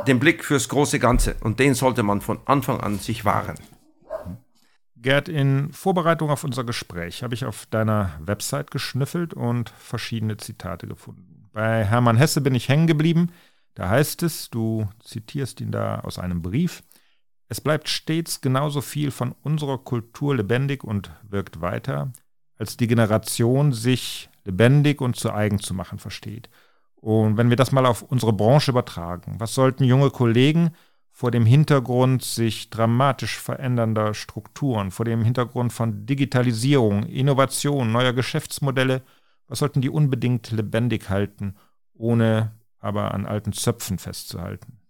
den 0.07 0.19
Blick 0.19 0.43
fürs 0.43 0.69
große 0.69 0.99
Ganze. 0.99 1.35
Und 1.41 1.59
den 1.59 1.75
sollte 1.75 2.03
man 2.03 2.21
von 2.21 2.39
Anfang 2.45 2.79
an 2.81 2.99
sich 2.99 3.25
wahren. 3.25 3.55
Gerd, 5.05 5.29
in 5.29 5.71
Vorbereitung 5.71 6.31
auf 6.31 6.43
unser 6.43 6.63
Gespräch 6.63 7.21
habe 7.21 7.35
ich 7.35 7.45
auf 7.45 7.67
deiner 7.67 8.19
Website 8.19 8.71
geschnüffelt 8.71 9.35
und 9.35 9.69
verschiedene 9.69 10.37
Zitate 10.37 10.87
gefunden. 10.87 11.47
Bei 11.53 11.85
Hermann 11.85 12.17
Hesse 12.17 12.41
bin 12.41 12.55
ich 12.55 12.69
hängen 12.69 12.87
geblieben. 12.87 13.31
Da 13.75 13.87
heißt 13.87 14.23
es, 14.23 14.49
du 14.49 14.89
zitierst 15.03 15.61
ihn 15.61 15.71
da 15.71 15.99
aus 15.99 16.17
einem 16.17 16.41
Brief, 16.41 16.81
es 17.49 17.61
bleibt 17.61 17.87
stets 17.87 18.41
genauso 18.41 18.81
viel 18.81 19.11
von 19.11 19.35
unserer 19.43 19.77
Kultur 19.77 20.35
lebendig 20.35 20.83
und 20.83 21.11
wirkt 21.21 21.61
weiter, 21.61 22.11
als 22.57 22.75
die 22.75 22.87
Generation 22.87 23.73
sich 23.73 24.31
lebendig 24.43 25.01
und 25.01 25.17
zu 25.17 25.31
eigen 25.31 25.59
zu 25.59 25.75
machen 25.75 25.99
versteht. 25.99 26.49
Und 26.95 27.37
wenn 27.37 27.51
wir 27.51 27.57
das 27.57 27.71
mal 27.71 27.85
auf 27.85 28.01
unsere 28.01 28.33
Branche 28.33 28.71
übertragen, 28.71 29.35
was 29.37 29.53
sollten 29.53 29.83
junge 29.83 30.09
Kollegen 30.09 30.71
vor 31.15 31.31
dem 31.31 31.45
Hintergrund 31.45 32.25
sich 32.25 32.69
dramatisch 32.69 33.39
verändernder 33.39 34.13
Strukturen, 34.13 34.91
vor 34.91 35.05
dem 35.05 35.23
Hintergrund 35.23 35.71
von 35.71 36.05
Digitalisierung, 36.05 37.03
Innovation, 37.03 37.89
neuer 37.93 38.11
Geschäftsmodelle, 38.11 39.01
was 39.47 39.59
sollten 39.59 39.79
die 39.79 39.89
unbedingt 39.89 40.51
lebendig 40.51 41.09
halten, 41.09 41.55
ohne 41.93 42.51
aber 42.79 43.13
an 43.13 43.25
alten 43.25 43.53
Zöpfen 43.53 43.97
festzuhalten? 43.97 44.81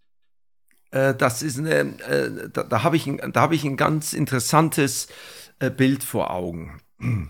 Äh, 0.90 1.14
das 1.14 1.44
ist 1.44 1.60
eine, 1.60 1.76
äh, 1.76 2.50
da, 2.52 2.64
da 2.64 2.82
habe 2.82 2.96
ich, 2.96 3.06
hab 3.06 3.52
ich 3.52 3.64
ein 3.64 3.78
ganz 3.78 4.14
interessantes 4.14 5.10
äh, 5.60 5.70
Bild 5.70 6.04
vor 6.04 6.32
Augen. 6.32 6.82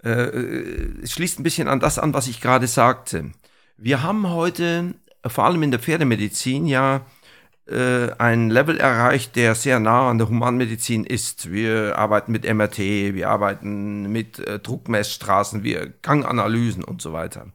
Es 0.00 1.10
schließt 1.10 1.40
ein 1.40 1.42
bisschen 1.42 1.66
an 1.66 1.80
das 1.80 1.98
an, 1.98 2.14
was 2.14 2.28
ich 2.28 2.40
gerade 2.40 2.68
sagte. 2.68 3.32
Wir 3.76 4.04
haben 4.04 4.30
heute, 4.30 4.94
vor 5.26 5.44
allem 5.44 5.64
in 5.64 5.72
der 5.72 5.80
Pferdemedizin, 5.80 6.66
ja 6.66 7.04
ein 7.70 8.48
Level 8.48 8.78
erreicht, 8.78 9.36
der 9.36 9.54
sehr 9.54 9.78
nah 9.78 10.08
an 10.08 10.16
der 10.16 10.28
Humanmedizin 10.28 11.04
ist. 11.04 11.50
Wir 11.50 11.98
arbeiten 11.98 12.32
mit 12.32 12.44
MRT, 12.44 12.78
wir 12.78 13.28
arbeiten 13.28 14.10
mit 14.10 14.42
Druckmessstraßen, 14.62 15.62
wir 15.62 15.92
Ganganalysen 16.00 16.82
und 16.82 17.02
so 17.02 17.12
weiter. 17.12 17.46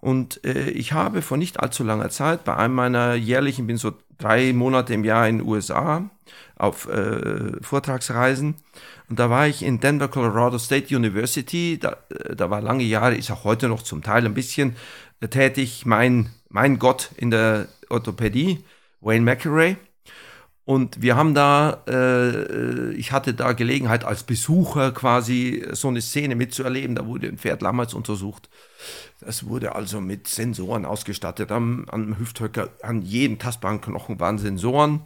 Und 0.00 0.44
äh, 0.44 0.70
ich 0.70 0.92
habe 0.92 1.22
vor 1.22 1.36
nicht 1.36 1.60
allzu 1.60 1.82
langer 1.82 2.10
Zeit 2.10 2.44
bei 2.44 2.56
einem 2.56 2.74
meiner 2.74 3.14
jährlichen, 3.14 3.66
bin 3.66 3.76
so 3.76 3.92
drei 4.18 4.52
Monate 4.52 4.94
im 4.94 5.04
Jahr 5.04 5.28
in 5.28 5.38
den 5.38 5.46
USA 5.46 6.08
auf 6.56 6.88
äh, 6.88 7.52
Vortragsreisen. 7.62 8.54
Und 9.08 9.18
da 9.18 9.30
war 9.30 9.46
ich 9.46 9.62
in 9.62 9.80
Denver, 9.80 10.08
Colorado 10.08 10.58
State 10.58 10.94
University. 10.94 11.78
Da, 11.80 11.96
äh, 12.10 12.34
da 12.34 12.50
war 12.50 12.60
lange 12.60 12.84
Jahre, 12.84 13.16
ist 13.16 13.30
auch 13.30 13.44
heute 13.44 13.68
noch 13.68 13.82
zum 13.82 14.02
Teil 14.02 14.24
ein 14.24 14.34
bisschen 14.34 14.76
äh, 15.20 15.28
tätig, 15.28 15.86
mein, 15.86 16.30
mein 16.48 16.78
Gott 16.78 17.10
in 17.16 17.30
der 17.30 17.68
Orthopädie, 17.88 18.64
Wayne 19.00 19.24
McElray. 19.24 19.76
Und 20.66 21.00
wir 21.00 21.14
haben 21.14 21.32
da, 21.32 21.84
äh, 21.88 22.92
ich 22.94 23.12
hatte 23.12 23.34
da 23.34 23.52
Gelegenheit 23.52 24.04
als 24.04 24.24
Besucher 24.24 24.90
quasi 24.90 25.64
so 25.70 25.86
eine 25.86 26.00
Szene 26.00 26.34
mitzuerleben. 26.34 26.96
Da 26.96 27.06
wurde 27.06 27.28
ein 27.28 27.38
Pferd 27.38 27.62
Lammerts 27.62 27.94
untersucht. 27.94 28.50
Das 29.20 29.46
wurde 29.46 29.76
also 29.76 30.00
mit 30.00 30.26
Sensoren 30.26 30.84
ausgestattet. 30.84 31.52
Am, 31.52 31.86
am 31.88 32.18
Hüfthöcker, 32.18 32.70
an 32.82 33.02
jedem 33.02 33.38
tastbaren 33.38 33.80
Knochen 33.80 34.18
waren 34.18 34.38
Sensoren. 34.38 35.02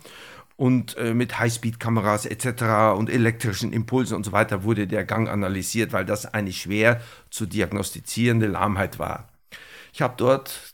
Und 0.57 0.97
äh, 0.97 1.13
mit 1.13 1.39
Highspeed-Kameras 1.39 2.25
etc. 2.25 2.97
und 2.99 3.11
elektrischen 3.11 3.75
Impulsen 3.75 4.17
und 4.17 4.25
so 4.25 4.33
weiter 4.33 4.65
wurde 4.65 4.87
der 4.87 5.05
Gang 5.05 5.29
analysiert, 5.29 5.93
weil 5.93 6.07
das 6.07 6.25
eine 6.25 6.53
schwer 6.53 7.03
zu 7.29 7.45
diagnostizierende 7.45 8.47
Lahmheit 8.47 8.99
war. 8.99 9.29
Ich 9.93 10.01
habe 10.01 10.15
dort 10.17 10.70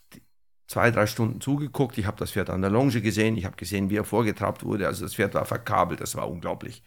zwei, 0.66 0.90
drei 0.90 1.06
Stunden 1.06 1.40
zugeguckt. 1.40 1.98
Ich 1.98 2.06
habe 2.06 2.18
das 2.18 2.32
Pferd 2.32 2.50
an 2.50 2.62
der 2.62 2.70
Longe 2.70 3.00
gesehen. 3.00 3.36
Ich 3.36 3.44
habe 3.44 3.56
gesehen, 3.56 3.90
wie 3.90 3.96
er 3.96 4.04
vorgetrabt 4.04 4.64
wurde. 4.64 4.86
Also 4.86 5.04
das 5.04 5.14
Pferd 5.14 5.34
war 5.34 5.44
verkabelt. 5.44 6.00
Das 6.00 6.16
war 6.16 6.28
unglaublich. 6.28 6.82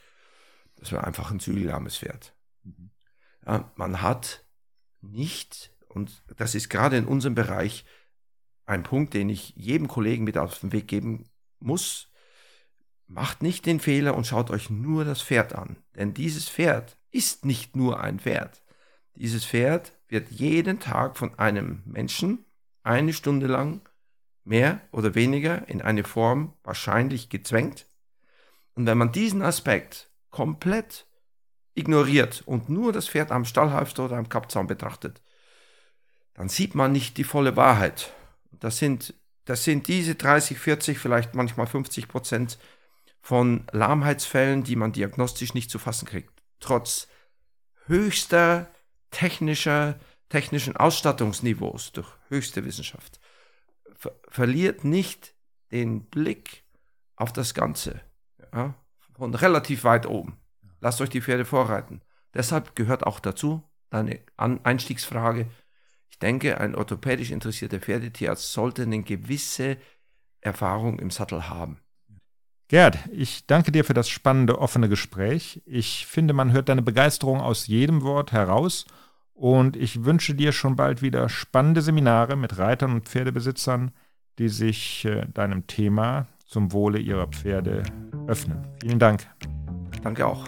Das 0.75 0.91
war 0.91 1.05
einfach 1.05 1.31
ein 1.31 1.39
zügellahmes 1.39 1.97
Pferd. 1.97 2.33
Mhm. 2.63 2.91
Ja, 3.45 3.71
man 3.75 4.01
hat 4.01 4.45
nicht, 5.01 5.73
und 5.87 6.23
das 6.37 6.55
ist 6.55 6.69
gerade 6.69 6.97
in 6.97 7.05
unserem 7.05 7.35
Bereich 7.35 7.85
ein 8.65 8.83
Punkt, 8.83 9.13
den 9.13 9.29
ich 9.29 9.53
jedem 9.55 9.87
Kollegen 9.87 10.23
mit 10.23 10.37
auf 10.37 10.59
den 10.59 10.71
Weg 10.71 10.87
geben 10.87 11.25
muss. 11.59 12.11
Macht 13.07 13.41
nicht 13.41 13.65
den 13.65 13.79
Fehler 13.79 14.15
und 14.15 14.27
schaut 14.27 14.51
euch 14.51 14.69
nur 14.69 15.03
das 15.03 15.21
Pferd 15.21 15.55
an. 15.55 15.77
Denn 15.95 16.13
dieses 16.13 16.47
Pferd 16.47 16.97
ist 17.09 17.45
nicht 17.45 17.75
nur 17.75 17.99
ein 17.99 18.19
Pferd. 18.19 18.61
Dieses 19.15 19.45
Pferd 19.45 19.97
wird 20.07 20.29
jeden 20.29 20.79
Tag 20.79 21.17
von 21.17 21.37
einem 21.39 21.81
Menschen 21.85 22.45
eine 22.89 23.13
Stunde 23.13 23.45
lang 23.47 23.87
mehr 24.43 24.81
oder 24.91 25.13
weniger 25.13 25.69
in 25.69 25.81
eine 25.81 26.03
Form 26.03 26.55
wahrscheinlich 26.63 27.29
gezwängt. 27.29 27.85
Und 28.73 28.87
wenn 28.87 28.97
man 28.97 29.11
diesen 29.11 29.43
Aspekt 29.43 30.09
komplett 30.31 31.05
ignoriert 31.75 32.41
und 32.45 32.67
nur 32.67 32.91
das 32.91 33.07
Pferd 33.07 33.31
am 33.31 33.45
Stallhalfter 33.45 34.05
oder 34.05 34.17
am 34.17 34.27
Kappzaun 34.27 34.65
betrachtet, 34.65 35.21
dann 36.33 36.49
sieht 36.49 36.73
man 36.73 36.91
nicht 36.91 37.17
die 37.17 37.23
volle 37.23 37.55
Wahrheit. 37.55 38.11
Das 38.51 38.79
sind, 38.79 39.13
das 39.45 39.63
sind 39.63 39.87
diese 39.87 40.15
30, 40.15 40.57
40, 40.57 40.97
vielleicht 40.97 41.35
manchmal 41.35 41.67
50 41.67 42.07
Prozent 42.07 42.57
von 43.21 43.67
Lahmheitsfällen, 43.71 44.63
die 44.63 44.75
man 44.75 44.93
diagnostisch 44.93 45.53
nicht 45.53 45.69
zu 45.69 45.77
fassen 45.77 46.07
kriegt. 46.07 46.33
Trotz 46.59 47.07
höchster 47.85 48.67
technischer 49.11 49.99
technischen 50.29 50.77
Ausstattungsniveaus 50.77 51.91
durch 51.91 52.07
höchste 52.29 52.63
Wissenschaft 52.65 53.19
ver 53.99 54.15
verliert 54.29 54.83
nicht 54.83 55.35
den 55.71 56.05
Blick 56.05 56.63
auf 57.15 57.33
das 57.33 57.53
Ganze. 57.53 58.01
Ja, 58.53 58.73
von 59.13 59.35
relativ 59.35 59.83
weit 59.83 60.07
oben. 60.07 60.39
Lasst 60.79 61.01
euch 61.01 61.09
die 61.09 61.21
Pferde 61.21 61.45
vorreiten. 61.45 62.01
Deshalb 62.33 62.75
gehört 62.75 63.05
auch 63.05 63.19
dazu 63.19 63.61
deine 63.89 64.19
Einstiegsfrage. 64.37 65.47
Ich 66.09 66.19
denke, 66.19 66.59
ein 66.59 66.75
orthopädisch 66.75 67.31
interessierter 67.31 67.79
Pferdetierarzt 67.79 68.53
sollte 68.53 68.83
eine 68.83 69.03
gewisse 69.03 69.77
Erfahrung 70.41 70.99
im 70.99 71.11
Sattel 71.11 71.49
haben. 71.49 71.79
Gerd, 72.69 72.97
ich 73.11 73.47
danke 73.47 73.71
dir 73.71 73.83
für 73.83 73.95
das 73.95 74.09
spannende, 74.09 74.59
offene 74.59 74.87
Gespräch. 74.89 75.61
Ich 75.65 76.05
finde, 76.05 76.33
man 76.33 76.51
hört 76.51 76.69
deine 76.69 76.83
Begeisterung 76.83 77.41
aus 77.41 77.67
jedem 77.67 78.03
Wort 78.03 78.31
heraus 78.31 78.85
und 79.39 79.77
ich 79.77 80.03
wünsche 80.03 80.35
dir 80.35 80.51
schon 80.51 80.75
bald 80.75 81.01
wieder 81.01 81.29
spannende 81.29 81.81
Seminare 81.81 82.35
mit 82.35 82.57
Reitern 82.57 82.91
und 82.91 83.07
Pferdebesitzern, 83.07 83.91
die 84.37 84.49
sich 84.49 85.05
äh, 85.05 85.25
deinem 85.33 85.65
Thema 85.65 86.27
zum 86.45 86.73
Wohle 86.73 86.99
ihrer 86.99 87.27
Pferde 87.27 87.83
öffnen. 88.27 88.67
Vielen 88.81 88.99
Dank. 88.99 89.25
Danke 90.03 90.27
auch. 90.27 90.45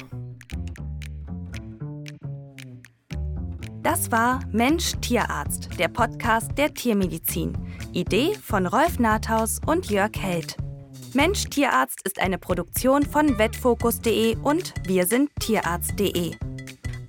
Das 3.81 4.11
war 4.11 4.41
Mensch 4.51 4.91
Tierarzt, 5.01 5.79
der 5.79 5.87
Podcast 5.87 6.57
der 6.57 6.73
Tiermedizin. 6.73 7.57
Idee 7.93 8.35
von 8.43 8.65
Rolf 8.67 8.99
Nathaus 8.99 9.59
und 9.65 9.89
Jörg 9.89 10.11
Held. 10.17 10.57
Mensch 11.13 11.45
Tierarzt 11.45 12.01
ist 12.05 12.21
eine 12.21 12.37
Produktion 12.37 13.03
von 13.03 13.37
vetfokus.de 13.37 14.35
und 14.37 14.73
wir 14.85 15.05
sind 15.05 15.29
tierarzt.de. 15.39 16.50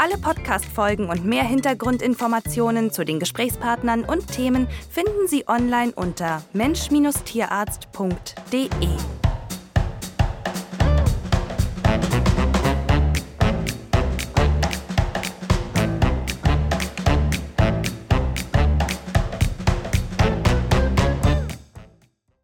Alle 0.02 0.18
Podcast-Folgen 0.18 1.08
und 1.10 1.24
mehr 1.24 1.44
Hintergrundinformationen 1.44 2.90
zu 2.90 3.04
den 3.04 3.20
Gesprächspartnern 3.20 4.02
und 4.02 4.26
Themen 4.26 4.66
finden 4.90 5.28
Sie 5.28 5.46
online 5.46 5.92
unter 5.94 6.42
mensch-tierarzt.de. 6.54 9.21